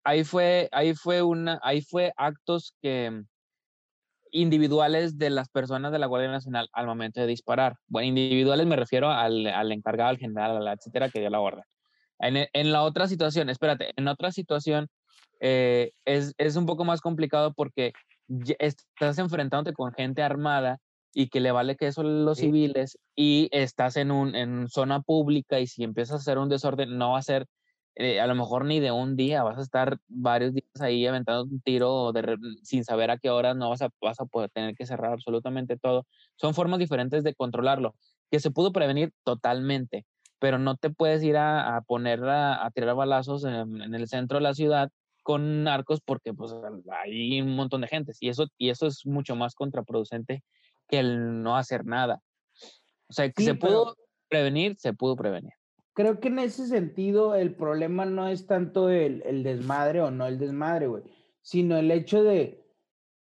[0.02, 3.22] ahí fue, ahí fue una, ahí fue actos que
[4.32, 7.76] individuales de las personas de la Guardia Nacional al momento de disparar.
[7.86, 11.64] Bueno, individuales me refiero al, al encargado, al general, etcétera, que dio la orden.
[12.18, 14.88] En, en, la otra situación, espérate, en otra situación
[15.40, 17.92] eh, es, es, un poco más complicado porque
[18.58, 20.78] estás enfrentándote con gente armada
[21.12, 25.58] y que le vale que eso los civiles y estás en, un, en zona pública
[25.58, 27.46] y si empiezas a hacer un desorden no va a ser
[27.96, 31.44] eh, a lo mejor ni de un día, vas a estar varios días ahí aventando
[31.44, 34.74] un tiro de, sin saber a qué hora no vas a, vas a poder tener
[34.74, 36.06] que cerrar absolutamente todo.
[36.36, 37.94] Son formas diferentes de controlarlo,
[38.30, 40.06] que se pudo prevenir totalmente,
[40.38, 44.38] pero no te puedes ir a, a poner a, tirar balazos en, en, el centro
[44.38, 44.90] de la ciudad
[45.22, 46.54] con arcos porque pues
[47.04, 50.42] hay un montón de gente y eso, y eso es mucho más contraproducente
[50.88, 52.22] que el no hacer nada.
[53.08, 53.96] O sea, que se pudo
[54.28, 55.52] prevenir, se pudo prevenir.
[56.00, 60.26] Creo que en ese sentido el problema no es tanto el, el desmadre o no
[60.26, 61.02] el desmadre, güey,
[61.42, 62.64] sino el hecho de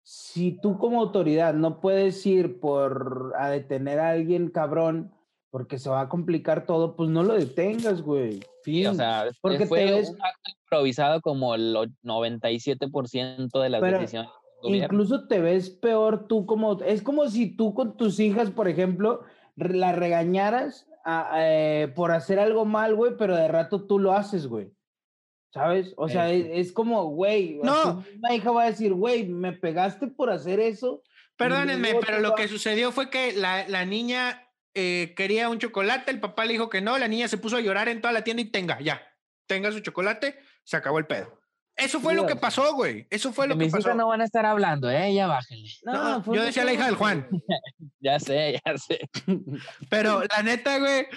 [0.04, 5.14] si tú como autoridad no puedes ir por a detener a alguien cabrón
[5.52, 8.42] porque se va a complicar todo, pues no lo detengas, güey.
[8.90, 10.10] O sea, porque fue te ves...
[10.10, 14.32] un acto improvisado como el 97% de las decisiones
[14.64, 19.22] Incluso te ves peor tú como, es como si tú con tus hijas, por ejemplo,
[19.56, 24.72] la regañaras eh, por hacer algo mal, güey, pero de rato tú lo haces, güey.
[25.54, 25.94] ¿Sabes?
[25.96, 28.04] O sea, es, como, güey, no.
[28.18, 31.02] una hija va a decir, güey, me pegaste por hacer eso.
[31.38, 36.20] Perdónenme, pero lo que sucedió fue que la, la niña eh, quería un chocolate, el
[36.20, 38.42] papá le dijo que no, la niña se puso a llorar en toda la tienda
[38.42, 39.02] y tenga, ya,
[39.48, 41.40] tenga su chocolate, se acabó el pedo.
[41.78, 43.08] Eso fue lo que pasó, güey.
[43.10, 43.94] Eso fue lo que pasó.
[43.94, 45.14] no van a estar hablando, ¿eh?
[45.14, 45.70] Ya bájenle.
[45.84, 47.28] No, yo decía la hija del Juan.
[48.00, 49.10] ya sé, ya sé.
[49.90, 51.08] Pero la neta, güey,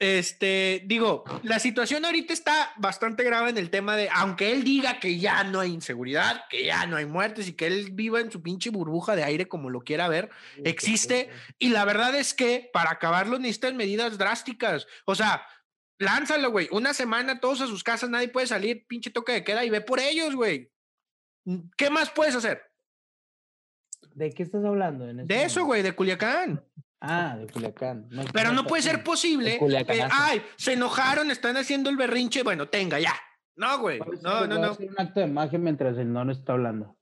[0.00, 5.00] este, digo, la situación ahorita está bastante grave en el tema de, aunque él diga
[5.00, 8.30] que ya no hay inseguridad, que ya no hay muertes y que él viva en
[8.30, 10.30] su pinche burbuja de aire como lo quiera ver,
[10.64, 11.30] existe.
[11.58, 14.86] Y la verdad es que para acabarlo necesitan medidas drásticas.
[15.04, 15.44] O sea,
[15.98, 16.68] lánzalo, güey.
[16.70, 19.80] Una semana todos a sus casas, nadie puede salir, pinche toque de queda y ve
[19.80, 20.70] por ellos, güey.
[21.76, 22.62] ¿Qué más puedes hacer?
[24.14, 25.08] ¿De qué estás hablando?
[25.08, 26.64] En de eso, güey, de Culiacán.
[27.00, 28.08] Ah, de Culiacán.
[28.32, 29.58] Pero no puede ser posible.
[29.58, 32.42] Que, ay, se enojaron, están haciendo el berrinche.
[32.42, 33.14] Bueno, tenga, ya.
[33.56, 34.00] No, güey.
[34.22, 34.72] No, no, no.
[34.72, 36.96] un acto de magia mientras el no está hablando.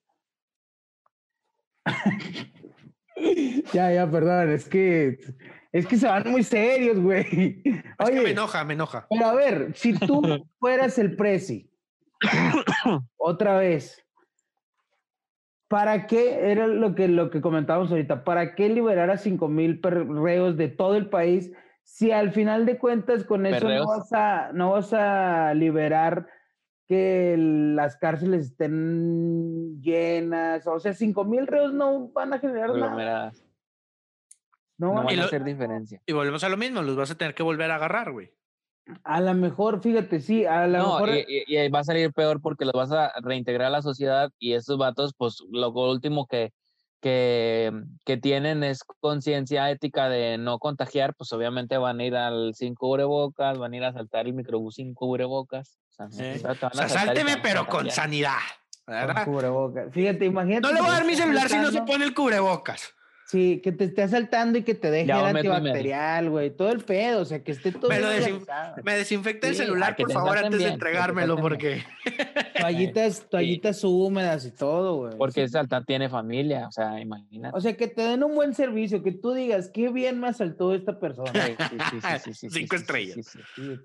[3.73, 4.51] ya, ya, perdón.
[4.51, 5.19] Es que
[5.79, 7.63] es que se van muy serios, güey.
[7.99, 9.07] Oye, me enoja, me enoja.
[9.11, 10.23] Pero a ver, si tú
[10.59, 11.71] fueras el presi,
[13.17, 14.03] otra vez,
[15.69, 19.81] ¿para qué, era lo que, lo que comentábamos ahorita, ¿para qué liberar a 5 mil
[19.81, 21.53] perreos de todo el país
[21.85, 26.27] si al final de cuentas con eso no vas, a, no vas a liberar
[26.89, 30.67] que las cárceles estén llenas?
[30.67, 33.33] O sea, 5 mil reos no van a generar nada.
[34.79, 36.03] No, van a hacer diferencia.
[36.07, 38.33] Y volvemos a lo mismo, los vas a tener que volver a agarrar, güey.
[39.03, 41.11] A lo mejor, fíjate, sí, a lo mejor.
[41.11, 44.53] Y, y, va a salir peor porque los vas a reintegrar a la sociedad y
[44.53, 46.53] esos vatos, pues lo último que,
[47.01, 47.73] que,
[48.05, 52.75] que tienen es conciencia ética de no contagiar, pues obviamente van a ir al sin
[52.75, 55.79] cubrebocas, van a ir a saltar el microbús sin cubrebocas.
[55.99, 58.39] O sea, sálteme, pero con sanidad.
[58.87, 59.25] ¿verdad?
[59.25, 59.93] Con cubrebocas.
[59.93, 60.61] Fíjate, imagínate.
[60.61, 62.96] No le voy a dar mi celular si no se pone el cubrebocas.
[63.27, 66.51] Sí, que te esté asaltando y que te deje el antibacterial, güey.
[66.51, 67.89] Todo el pedo, o sea, que esté todo.
[67.91, 67.99] Me,
[68.85, 71.83] me desinfecta el celular, por favor, antes de entregármelo, porque.
[72.61, 75.19] Toallitas, toallitas húmedas y todo, güey.
[75.19, 77.57] Porque saltar tiene familia, o sea, imagínate.
[77.57, 80.73] O sea, que te den un buen servicio, que tú digas, qué bien me asaltó
[80.73, 81.33] esta persona.
[81.33, 81.57] Sí,
[82.25, 83.37] sí, sí, Cinco estrellas.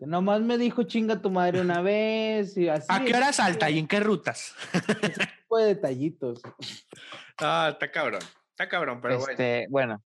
[0.01, 2.85] Nomás me dijo chinga tu madre una vez y así.
[2.89, 4.55] ¿A qué hora salta y en qué rutas?
[5.01, 6.41] Ese tipo de detallitos.
[7.43, 8.21] Ah, está cabrón
[8.55, 10.03] cabrón, pero este, bueno.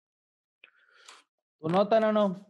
[1.60, 2.46] ¿Tu nota, no, no?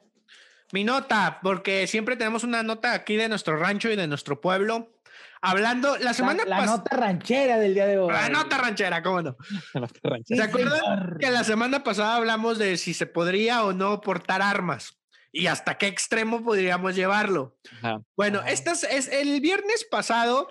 [0.72, 4.92] Mi nota, porque siempre tenemos una nota aquí de nuestro rancho y de nuestro pueblo.
[5.42, 6.60] Hablando, la semana pasada.
[6.60, 8.12] La nota ranchera del día de hoy.
[8.12, 9.36] La nota ranchera, ¿cómo no?
[10.24, 15.00] ¿Se acuerdan que la semana pasada hablamos de si se podría o no portar armas?
[15.32, 17.56] y hasta qué extremo podríamos llevarlo.
[18.16, 20.48] Bueno, Estas, es el viernes pasado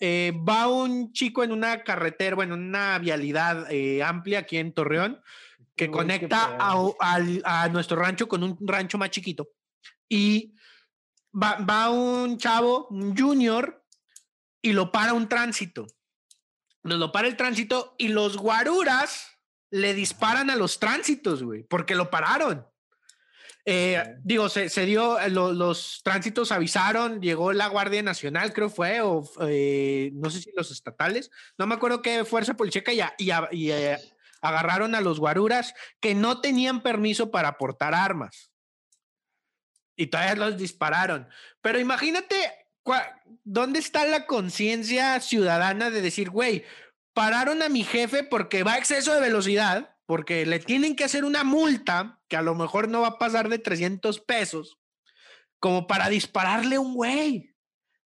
[0.00, 4.72] eh, va un chico en una carretera, bueno, en una vialidad eh, amplia aquí en
[4.72, 5.20] Torreón,
[5.76, 9.48] que conecta a, nuestro rancho con un rancho más chiquito.
[10.08, 10.54] Y
[11.32, 13.84] va, un chavo, un junior,
[14.62, 15.86] y lo para un tránsito.
[16.82, 19.38] Nos lo para el tránsito y los guaruras
[19.70, 22.66] le disparan a los tránsitos, güey, porque lo pararon.
[23.66, 28.68] Eh, digo, se, se dio, eh, lo- los tránsitos avisaron, llegó la Guardia Nacional, creo
[28.68, 33.00] fue, o eh, no sé si los estatales, no me acuerdo qué fuerza policíaca y,
[33.00, 33.70] a- y a- y,
[34.42, 38.50] agarraron a los guaruras que no tenían permiso para portar armas.
[39.96, 41.28] Y todavía los dispararon.
[41.62, 42.34] Pero imagínate,
[43.44, 46.64] ¿dónde está la conciencia ciudadana de decir, güey,
[47.14, 51.24] pararon a mi jefe porque va a exceso de velocidad, porque le tienen que hacer
[51.24, 54.78] una multa que a lo mejor no va a pasar de 300 pesos,
[55.58, 57.54] como para dispararle a un güey,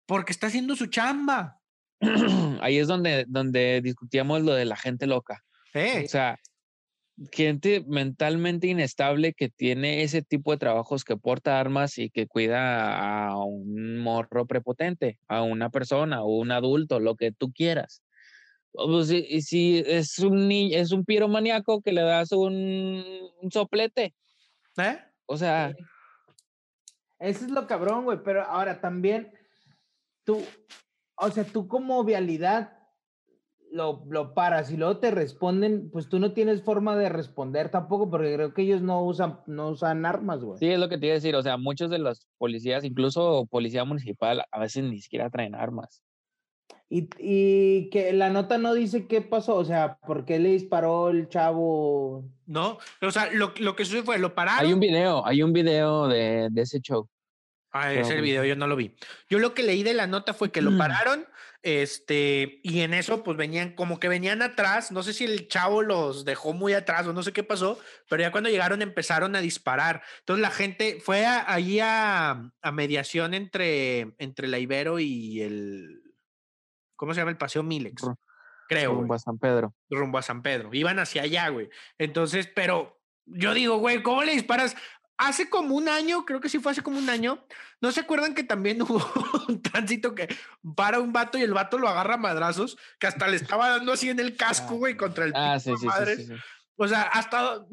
[0.06, 1.60] porque está haciendo su chamba.
[2.60, 5.42] Ahí es donde, donde discutíamos lo de la gente loca.
[5.72, 6.02] ¿eh?
[6.04, 6.38] O sea,
[7.32, 13.28] gente mentalmente inestable que tiene ese tipo de trabajos que porta armas y que cuida
[13.28, 18.02] a un morro prepotente, a una persona o un adulto, lo que tú quieras.
[18.78, 23.02] O pues, si, es un ni- es un piromaníaco que le das un,
[23.42, 24.14] un soplete,
[24.76, 24.98] ¿Eh?
[25.26, 25.74] o sea,
[27.18, 28.18] Eso es lo cabrón, güey.
[28.22, 29.32] Pero ahora también,
[30.24, 30.42] tú,
[31.16, 32.72] o sea, tú como vialidad
[33.72, 38.10] lo, lo paras y luego te responden, pues tú no tienes forma de responder tampoco,
[38.10, 40.58] porque creo que ellos no usan, no usan armas, güey.
[40.58, 43.46] sí es lo que te iba a decir, o sea, muchos de los policías, incluso
[43.46, 46.02] policía municipal, a veces ni siquiera traen armas.
[46.88, 51.08] Y, y que la nota no dice qué pasó, o sea, por qué le disparó
[51.10, 52.24] el chavo.
[52.46, 54.66] No, o sea, lo, lo que sucedió fue, lo pararon.
[54.66, 57.08] Hay un video, hay un video de, de ese show.
[57.72, 58.94] Ah, Pero ese video yo no lo vi.
[59.28, 60.78] Yo lo que leí de la nota fue que lo Mm.
[60.78, 61.26] pararon,
[61.62, 65.82] este, y en eso pues venían, como que venían atrás, no sé si el chavo
[65.82, 67.78] los dejó muy atrás o no sé qué pasó,
[68.08, 70.02] pero ya cuando llegaron empezaron a disparar.
[70.20, 76.00] Entonces la gente fue a- allí a, a mediación entre, entre la Ibero y el,
[76.96, 77.30] ¿cómo se llama?
[77.30, 78.02] El Paseo Milex.
[78.68, 78.94] Creo.
[78.94, 79.74] rumbo a San Pedro.
[79.88, 80.70] rumbo a San Pedro.
[80.74, 81.68] Iban hacia allá, güey.
[81.98, 84.74] Entonces, pero yo digo, güey, ¿cómo le disparas?
[85.18, 87.46] Hace como un año, creo que sí fue hace como un año,
[87.80, 89.00] ¿no se acuerdan que también hubo
[89.48, 90.28] un tránsito que
[90.74, 93.92] para un vato y el vato lo agarra a madrazos, que hasta le estaba dando
[93.92, 96.16] así en el casco, Ah, güey, contra el Ah, sí, sí, sí, madres?
[96.18, 96.34] sí, sí.
[96.76, 97.64] O sea, hasta,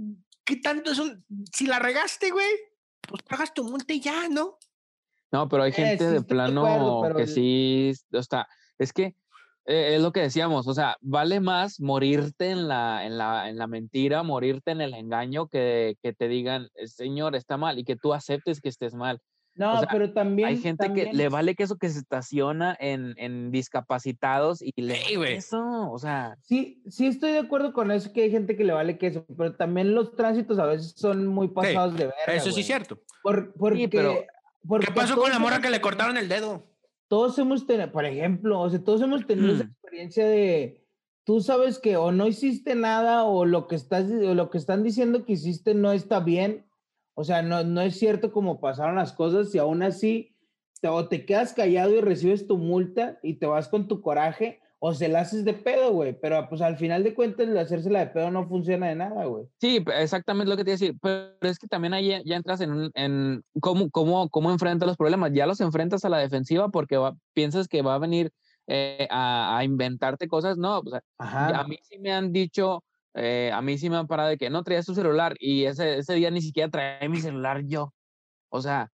[0.46, 2.48] ¿qué tanto es un, si la regaste, güey,
[3.02, 4.58] pues pagas tu multa y ya, ¿no?
[5.32, 8.48] No, pero hay Eh, gente sí de plano acuerdo, pero que el- sí, o sea,
[8.80, 9.16] es que
[9.66, 13.58] eh, es lo que decíamos, o sea, vale más morirte en la, en la, en
[13.58, 17.86] la mentira, morirte en el engaño, que, que te digan, "Eh, señor, está mal, y
[17.86, 19.20] que tú aceptes que estés mal.
[19.56, 20.50] No, sea, pero también.
[20.50, 24.74] Hay gente que también- le vale que eso que se estaciona en, en discapacitados y
[24.82, 25.34] le Ey, vale güey.
[25.36, 28.74] eso, o sea, Sí, sí estoy de acuerdo con eso, que hay gente que le
[28.74, 32.34] vale queso, pero también los tránsitos a veces son muy pasados de verga.
[32.34, 33.00] Eso sí es cierto.
[33.22, 34.26] Por- porque, pero-
[34.68, 36.73] porque ¿Qué pasó con la hemos que le cortaron el dedo?
[37.14, 39.68] Todos hemos tenido, por ejemplo, o sea, todos hemos tenido esa Mm.
[39.68, 40.84] experiencia de,
[41.24, 44.82] tú sabes que o no hiciste nada o lo que estás, o lo que están
[44.82, 46.66] diciendo que hiciste no está bien,
[47.14, 50.36] o sea, no, no es cierto como pasaron las cosas y aún así
[50.82, 54.60] te, o te quedas callado y recibes tu multa y te vas con tu coraje
[54.86, 58.00] o se la haces de pedo, güey, pero pues al final de cuentas el hacérsela
[58.00, 59.46] de pedo no funciona de nada, güey.
[59.62, 62.60] Sí, exactamente lo que te iba a decir, pero es que también ahí ya, entras
[62.60, 65.32] en, un- en cómo, cómo, cómo enfrentas los problemas.
[65.34, 68.32] Ya los enfrentas a la defensiva porque va- piensas que va a venir
[68.68, 70.58] eh, a, a inventarte cosas.
[70.58, 71.62] No, o sea, Ajá.
[71.62, 74.50] a mí sí me han dicho, eh, a mí sí me han parado de que
[74.50, 77.94] no traías tu celular y ese, ese día ni siquiera traía mi celular yo.
[78.50, 78.92] O sea,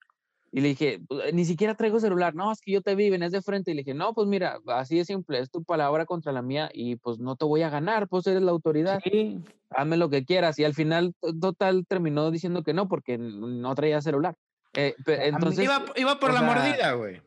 [0.57, 2.33] y le dije, "Pues, ni siquiera traigo celular.
[2.33, 3.71] No, es que yo te vi, venías de frente.
[3.71, 6.69] Y le dije, no, pues mira, así de simple, es tu palabra contra la mía
[6.73, 9.39] y pues no te voy a ganar, pues eres la autoridad Sí,
[9.71, 10.57] hazme lo que quieras.
[10.57, 14.35] Y al final, to- total, terminó diciendo que no, porque no traía celular.
[14.73, 17.21] Eh, pe- A mí entonces, Iba, iba por la sea, mordida, güey.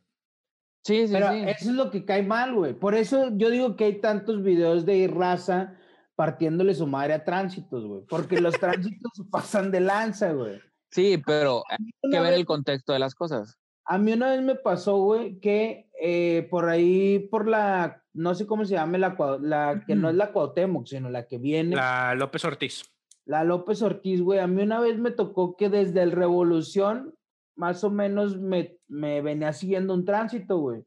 [0.84, 1.38] sí, sí, Pero sí.
[1.46, 2.72] eso es lo que cae mal, güey.
[2.72, 5.74] Por eso yo digo que hay tantos videos de raza
[6.16, 8.02] partiéndole su madre a tránsitos, güey.
[8.08, 10.60] Porque los tránsitos pasan de lanza, güey.
[10.90, 11.76] Sí, pero hay
[12.10, 13.58] que ver vez- el contexto de las cosas.
[13.84, 18.46] A mí una vez me pasó, güey, que eh, por ahí, por la, no sé
[18.46, 22.08] cómo se llama, la, la que no es la Cuauhtémoc, sino la que viene, la,
[22.08, 22.84] La López Ortiz.
[23.24, 24.40] López Ortiz, güey.
[24.40, 27.14] A mí una vez me tocó que desde el Revolución,
[27.56, 30.84] más o menos, me, me venía siguiendo un tránsito, güey.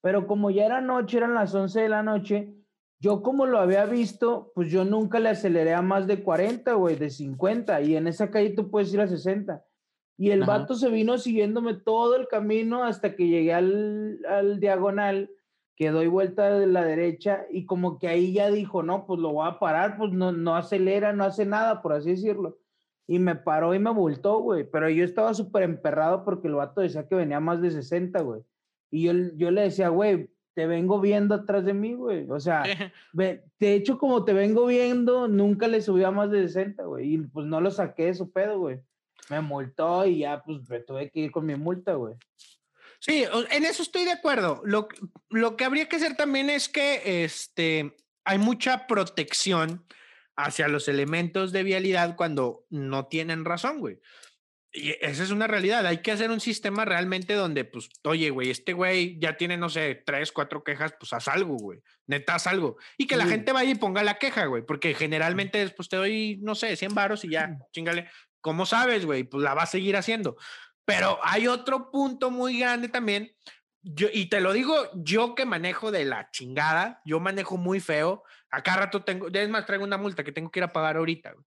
[0.00, 2.54] Pero como ya era noche, eran las 11 de la noche,
[3.00, 6.96] yo como lo había visto, pues yo nunca le aceleré a más de 40, güey,
[6.96, 7.80] de 50.
[7.82, 9.64] Y en esa calle tú puedes ir a 60.
[10.16, 10.58] Y el Ajá.
[10.58, 15.30] vato se vino siguiéndome todo el camino hasta que llegué al, al diagonal,
[15.76, 19.32] que doy vuelta de la derecha y como que ahí ya dijo, no, pues lo
[19.32, 22.58] voy a parar, pues no, no acelera, no hace nada, por así decirlo.
[23.06, 24.68] Y me paró y me multó, güey.
[24.68, 28.42] Pero yo estaba súper emperrado porque el vato decía que venía más de 60, güey.
[28.90, 32.28] Y yo, yo le decía, güey, te vengo viendo atrás de mí, güey.
[32.28, 32.64] O sea,
[33.12, 37.14] ve- de hecho, como te vengo viendo, nunca le subí a más de 60, güey.
[37.14, 38.80] Y pues no lo saqué de su pedo, güey.
[39.30, 42.14] me multó y ya, pues me tuve que ir con mi multa, güey.
[42.98, 44.60] Sí, en eso estoy de acuerdo.
[44.64, 44.88] Lo,
[45.30, 47.94] lo que habría que hacer también es que este,
[48.24, 49.84] hay mucha protección
[50.34, 54.00] hacia los elementos de vialidad cuando no tienen razón, güey.
[54.72, 55.86] Y esa es una realidad.
[55.86, 59.70] Hay que hacer un sistema realmente donde, pues, oye, güey, este güey ya tiene, no
[59.70, 61.80] sé, tres, cuatro quejas, pues haz algo, güey.
[62.06, 62.76] Neta, haz algo.
[62.98, 64.62] Y que la gente vaya y ponga la queja, güey.
[64.64, 68.08] Porque generalmente después te doy, no sé, 100 varos y ya, chingale.
[68.40, 69.24] ¿Cómo sabes, güey?
[69.24, 70.36] Pues la va a seguir haciendo.
[70.84, 73.32] Pero hay otro punto muy grande también.
[73.82, 78.22] Yo, y te lo digo yo que manejo de la chingada, yo manejo muy feo.
[78.50, 81.32] Acá rato tengo, es más, traigo una multa que tengo que ir a pagar ahorita.
[81.32, 81.44] Güey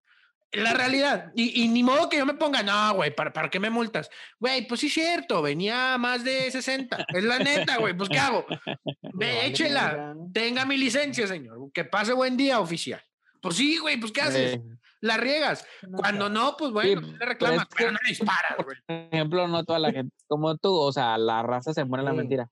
[0.53, 1.31] la realidad.
[1.35, 4.09] Y, ni modo que yo me ponga, no, güey, ¿para, ¿para qué me multas?
[4.39, 7.05] Güey, pues sí es cierto, venía más de 60.
[7.09, 8.45] Es la neta, güey, pues ¿qué hago?
[9.13, 11.71] Ve, échela, tenga mi licencia, señor.
[11.73, 13.01] Que pase buen día, oficial.
[13.41, 14.59] Pues sí, güey, pues ¿qué haces?
[14.99, 15.65] La riegas.
[15.95, 18.77] Cuando no, pues bueno, le reclamas, pero, no le disparas, güey.
[18.85, 22.05] Por ejemplo, no toda la gente, como tú, o sea, la raza se muere en
[22.05, 22.49] la mentira.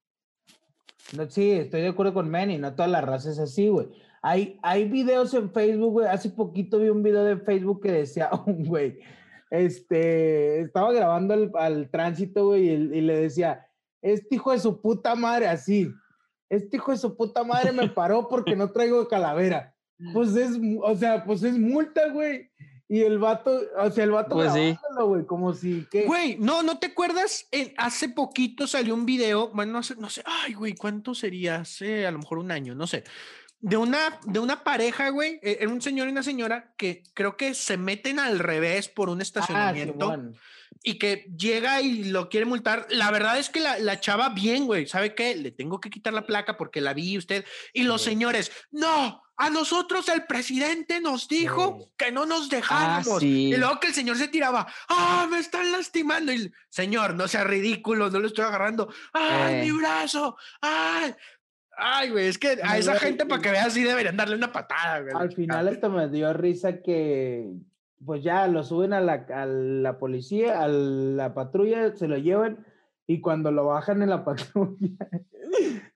[1.13, 3.87] No, sí, estoy de acuerdo con Manny, no toda la raza es así, güey.
[4.21, 6.07] Hay, hay videos en Facebook, güey.
[6.07, 8.99] Hace poquito vi un video de Facebook que decía un güey,
[9.49, 13.67] este, estaba grabando al, tránsito, güey, y, le decía,
[14.01, 15.91] este hijo de su puta madre, así,
[16.49, 19.75] este hijo de su puta madre me paró porque no traigo calavera.
[20.13, 22.49] Pues es, o sea, pues es multa, güey.
[22.87, 24.53] Y el vato, o sea, el vato pues
[24.97, 26.05] güey, como si que.
[26.05, 27.49] Güey, no, ¿no te acuerdas?
[27.75, 31.57] hace poquito salió un video, bueno, no sé, no sé, ay, güey, ¿cuánto sería?
[31.57, 33.03] Hace a lo mejor un año, no sé
[33.61, 37.37] de una, de una pareja, güey, e, era un señor y una señora que creo
[37.37, 40.33] que se meten al revés por un ah, estacionamiento
[40.83, 42.87] y que llega y lo quiere multar.
[42.89, 45.35] La verdad es que la, la chava, bien, güey, ¿sabe qué?
[45.35, 47.45] Le tengo que quitar la placa porque la vi usted.
[47.73, 53.23] Y los señores, no, a nosotros el presidente nos dijo que no nos ah, dejáramos.
[53.23, 56.31] Y luego que el señor se tiraba, ah, me están lastimando.
[56.31, 58.93] Y señor, no sea ridículo, no lo estoy agarrando.
[59.13, 59.73] Ay, mi eh.
[59.73, 61.15] brazo, ay.
[61.79, 65.01] Ay, güey, es que a esa gente para que veas sí deberían darle una patada,
[65.01, 65.13] güey.
[65.15, 67.51] Al final esto me dio risa que
[68.05, 72.65] pues ya lo suben a la, a la policía, a la patrulla, se lo llevan
[73.07, 75.09] y cuando lo bajan en la patrulla,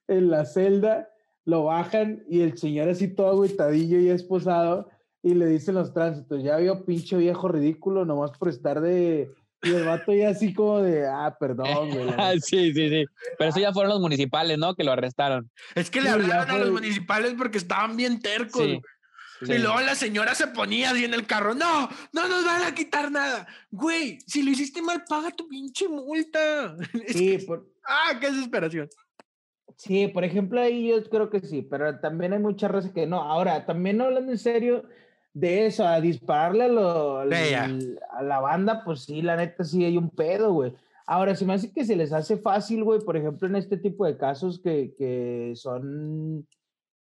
[0.08, 1.08] en la celda,
[1.44, 4.88] lo bajan y el señor así todo agüitadillo y esposado
[5.22, 9.30] y le dicen los tránsitos, ya vio pinche viejo ridículo nomás por estar de,
[9.64, 12.08] y el vato ya así como de, ah, perdón, güey.
[12.40, 13.04] sí, sí, sí.
[13.38, 14.74] Pero eso ya fueron los municipales, ¿no?
[14.74, 15.50] Que lo arrestaron.
[15.74, 18.62] Es que le hablaron a los municipales porque estaban bien tercos.
[18.62, 18.80] Sí.
[19.52, 22.74] Y luego la señora se ponía así en el carro, no, no nos van a
[22.74, 23.46] quitar nada.
[23.70, 26.76] Güey, si lo hiciste mal, paga tu pinche multa.
[27.08, 27.66] Sí, por...
[27.86, 28.88] Ah, qué desesperación.
[29.76, 33.22] Sí, por ejemplo, ahí yo creo que sí, pero también hay muchas razones que no.
[33.22, 34.84] Ahora, también hablando en serio,
[35.34, 40.52] de eso, a dispararle a, la banda, pues sí, la neta sí hay un pedo,
[40.52, 40.72] güey.
[41.06, 44.06] Ahora, se me hace que se les hace fácil, güey, por ejemplo, en este tipo
[44.06, 46.46] de casos que, que son,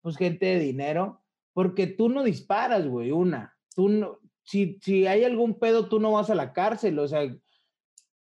[0.02, 1.22] pues, gente de dinero,
[1.54, 3.56] porque tú no disparas, güey, una.
[3.76, 7.34] Tú no, si, si hay algún pedo, tú no vas a la cárcel, o sea,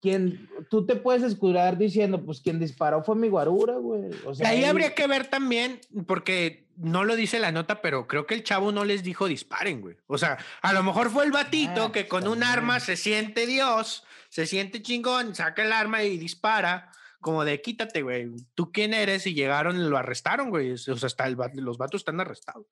[0.06, 4.12] quien, tú te puedes escudar diciendo, pues quien disparó fue mi guarura, güey.
[4.24, 8.28] O sea, ahí habría que ver también, porque no lo dice la nota, pero creo
[8.28, 9.98] que el chavo no les dijo disparen, güey.
[10.06, 13.48] O sea, a lo mejor fue el batito ah, que con un arma se siente
[13.48, 16.92] Dios, se siente chingón, saca el arma y dispara.
[17.20, 18.30] Como de quítate, güey.
[18.54, 19.26] ¿Tú quién eres?
[19.26, 20.74] Y llegaron y lo arrestaron, güey.
[20.74, 22.68] O sea, hasta el, los vatos están arrestados.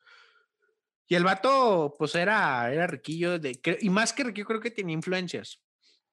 [1.08, 4.94] Y el vato, pues era, era riquillo, de, y más que riquillo, creo que tenía
[4.94, 5.60] influencias.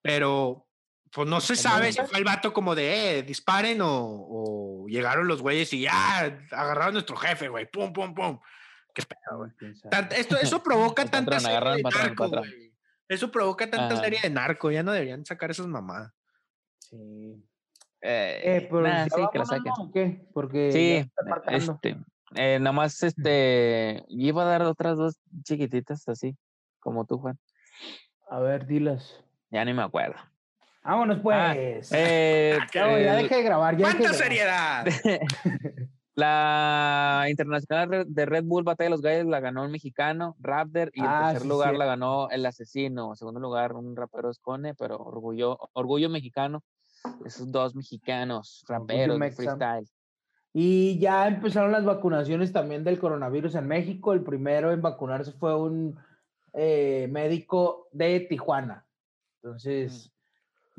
[0.00, 0.69] Pero
[1.12, 5.42] pues no se sabe si fue el vato como de, eh, disparen o, llegaron los
[5.42, 8.38] güeyes y ya agarraron a nuestro jefe, güey, pum, pum, pum.
[8.94, 9.50] Qué pedo, güey.
[10.16, 12.72] Esto, eso provoca tanta serie de narco, güey.
[13.08, 16.12] Eso provoca tanta serie de narco, ya no deberían sacar esas mamadas.
[16.78, 17.44] Sí.
[18.02, 19.72] Eh, eh pero sí, que la saquen.
[19.78, 20.26] ¿o qué?
[20.32, 21.10] Porque sí,
[21.48, 21.96] este,
[22.34, 26.36] eh, nomás este, iba a dar otras dos chiquititas así,
[26.78, 27.38] como tú, Juan.
[28.30, 29.22] A ver, dilas.
[29.50, 30.16] Ya ni me acuerdo.
[30.82, 31.90] Vámonos ah, pues.
[31.92, 33.76] Eh, ya dejé de grabar.
[33.76, 34.86] ¿Cuánta seriedad?
[36.14, 41.00] la internacional de Red Bull Batalla de los Gallos la ganó un mexicano, Raptor, y
[41.00, 43.10] en ah, tercer lugar la ganó el asesino.
[43.10, 46.62] En segundo lugar, un rapero Escone, pero orgullo, orgullo mexicano.
[47.24, 49.88] Esos dos mexicanos, raperos de freestyle.
[50.52, 54.12] Y ya empezaron las vacunaciones también del coronavirus en México.
[54.12, 55.96] El primero en vacunarse fue un
[56.52, 58.84] eh, médico de Tijuana.
[59.42, 60.12] Entonces,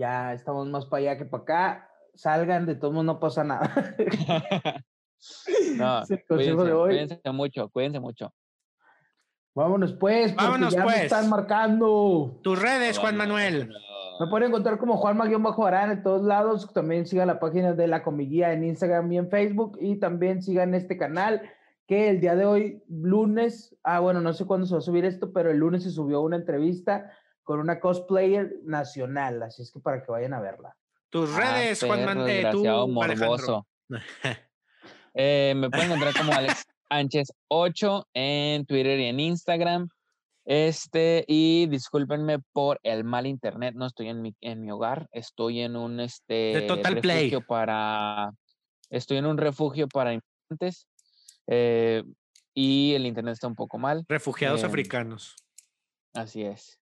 [0.01, 3.95] ya estamos más para allá que para acá, salgan, de todos modos no pasa nada.
[5.77, 8.33] no, cuídense, mucho, cuídense mucho.
[9.53, 11.03] Vámonos pues, vámonos ya pues.
[11.03, 12.39] están marcando.
[12.41, 13.71] Tus redes, Juan Manuel.
[14.19, 16.71] Me pueden encontrar como Juanma-Arán en todos lados.
[16.73, 19.77] También sigan la página de La Comiguía en Instagram y en Facebook.
[19.81, 21.41] Y también sigan este canal
[21.85, 25.03] que el día de hoy, lunes, ah, bueno, no sé cuándo se va a subir
[25.03, 27.11] esto, pero el lunes se subió una entrevista
[27.43, 29.43] con una cosplayer nacional.
[29.43, 30.75] Así es que para que vayan a verla.
[31.09, 33.67] Tus ah, redes, Juan eh, tú, morboso.
[35.13, 39.89] eh, me pueden encontrar como Alex Sánchez 8 en Twitter y en Instagram.
[40.45, 45.61] Este, y discúlpenme por el mal internet, no estoy en mi, en mi hogar, estoy
[45.61, 48.31] en un este Total refugio para
[48.89, 50.87] estoy en un refugio para inmigrantes
[51.45, 52.03] eh,
[52.55, 54.03] y el internet está un poco mal.
[54.09, 55.35] Refugiados em, africanos.
[56.13, 56.80] Así es.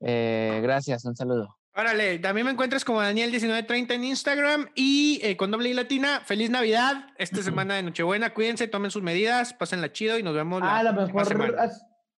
[0.00, 1.58] Eh, gracias, un saludo.
[1.78, 6.22] Órale, también me encuentras como Daniel1930 en Instagram y eh, con doble y latina.
[6.24, 8.34] Feliz Navidad, esta semana de Nochebuena.
[8.34, 10.60] Cuídense, tomen sus medidas, pásenla chido y nos vemos.
[10.64, 11.56] Ah, a lo mejor,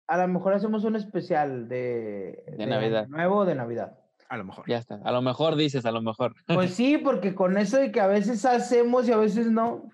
[0.09, 3.07] a, lo mejor hacemos un especial de, de, Navidad.
[3.09, 3.98] Nuevo de Navidad.
[4.30, 4.64] A lo mejor.
[4.66, 4.98] Ya está.
[5.05, 6.34] A lo mejor dices, a lo mejor.
[6.46, 9.90] Pues sí, porque con eso de que a veces hacemos y a veces no.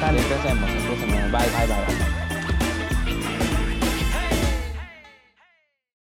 [0.00, 1.30] Dale, empecemos, empecemos.
[1.30, 1.94] Bye, bye, bye.
[1.94, 2.17] bye.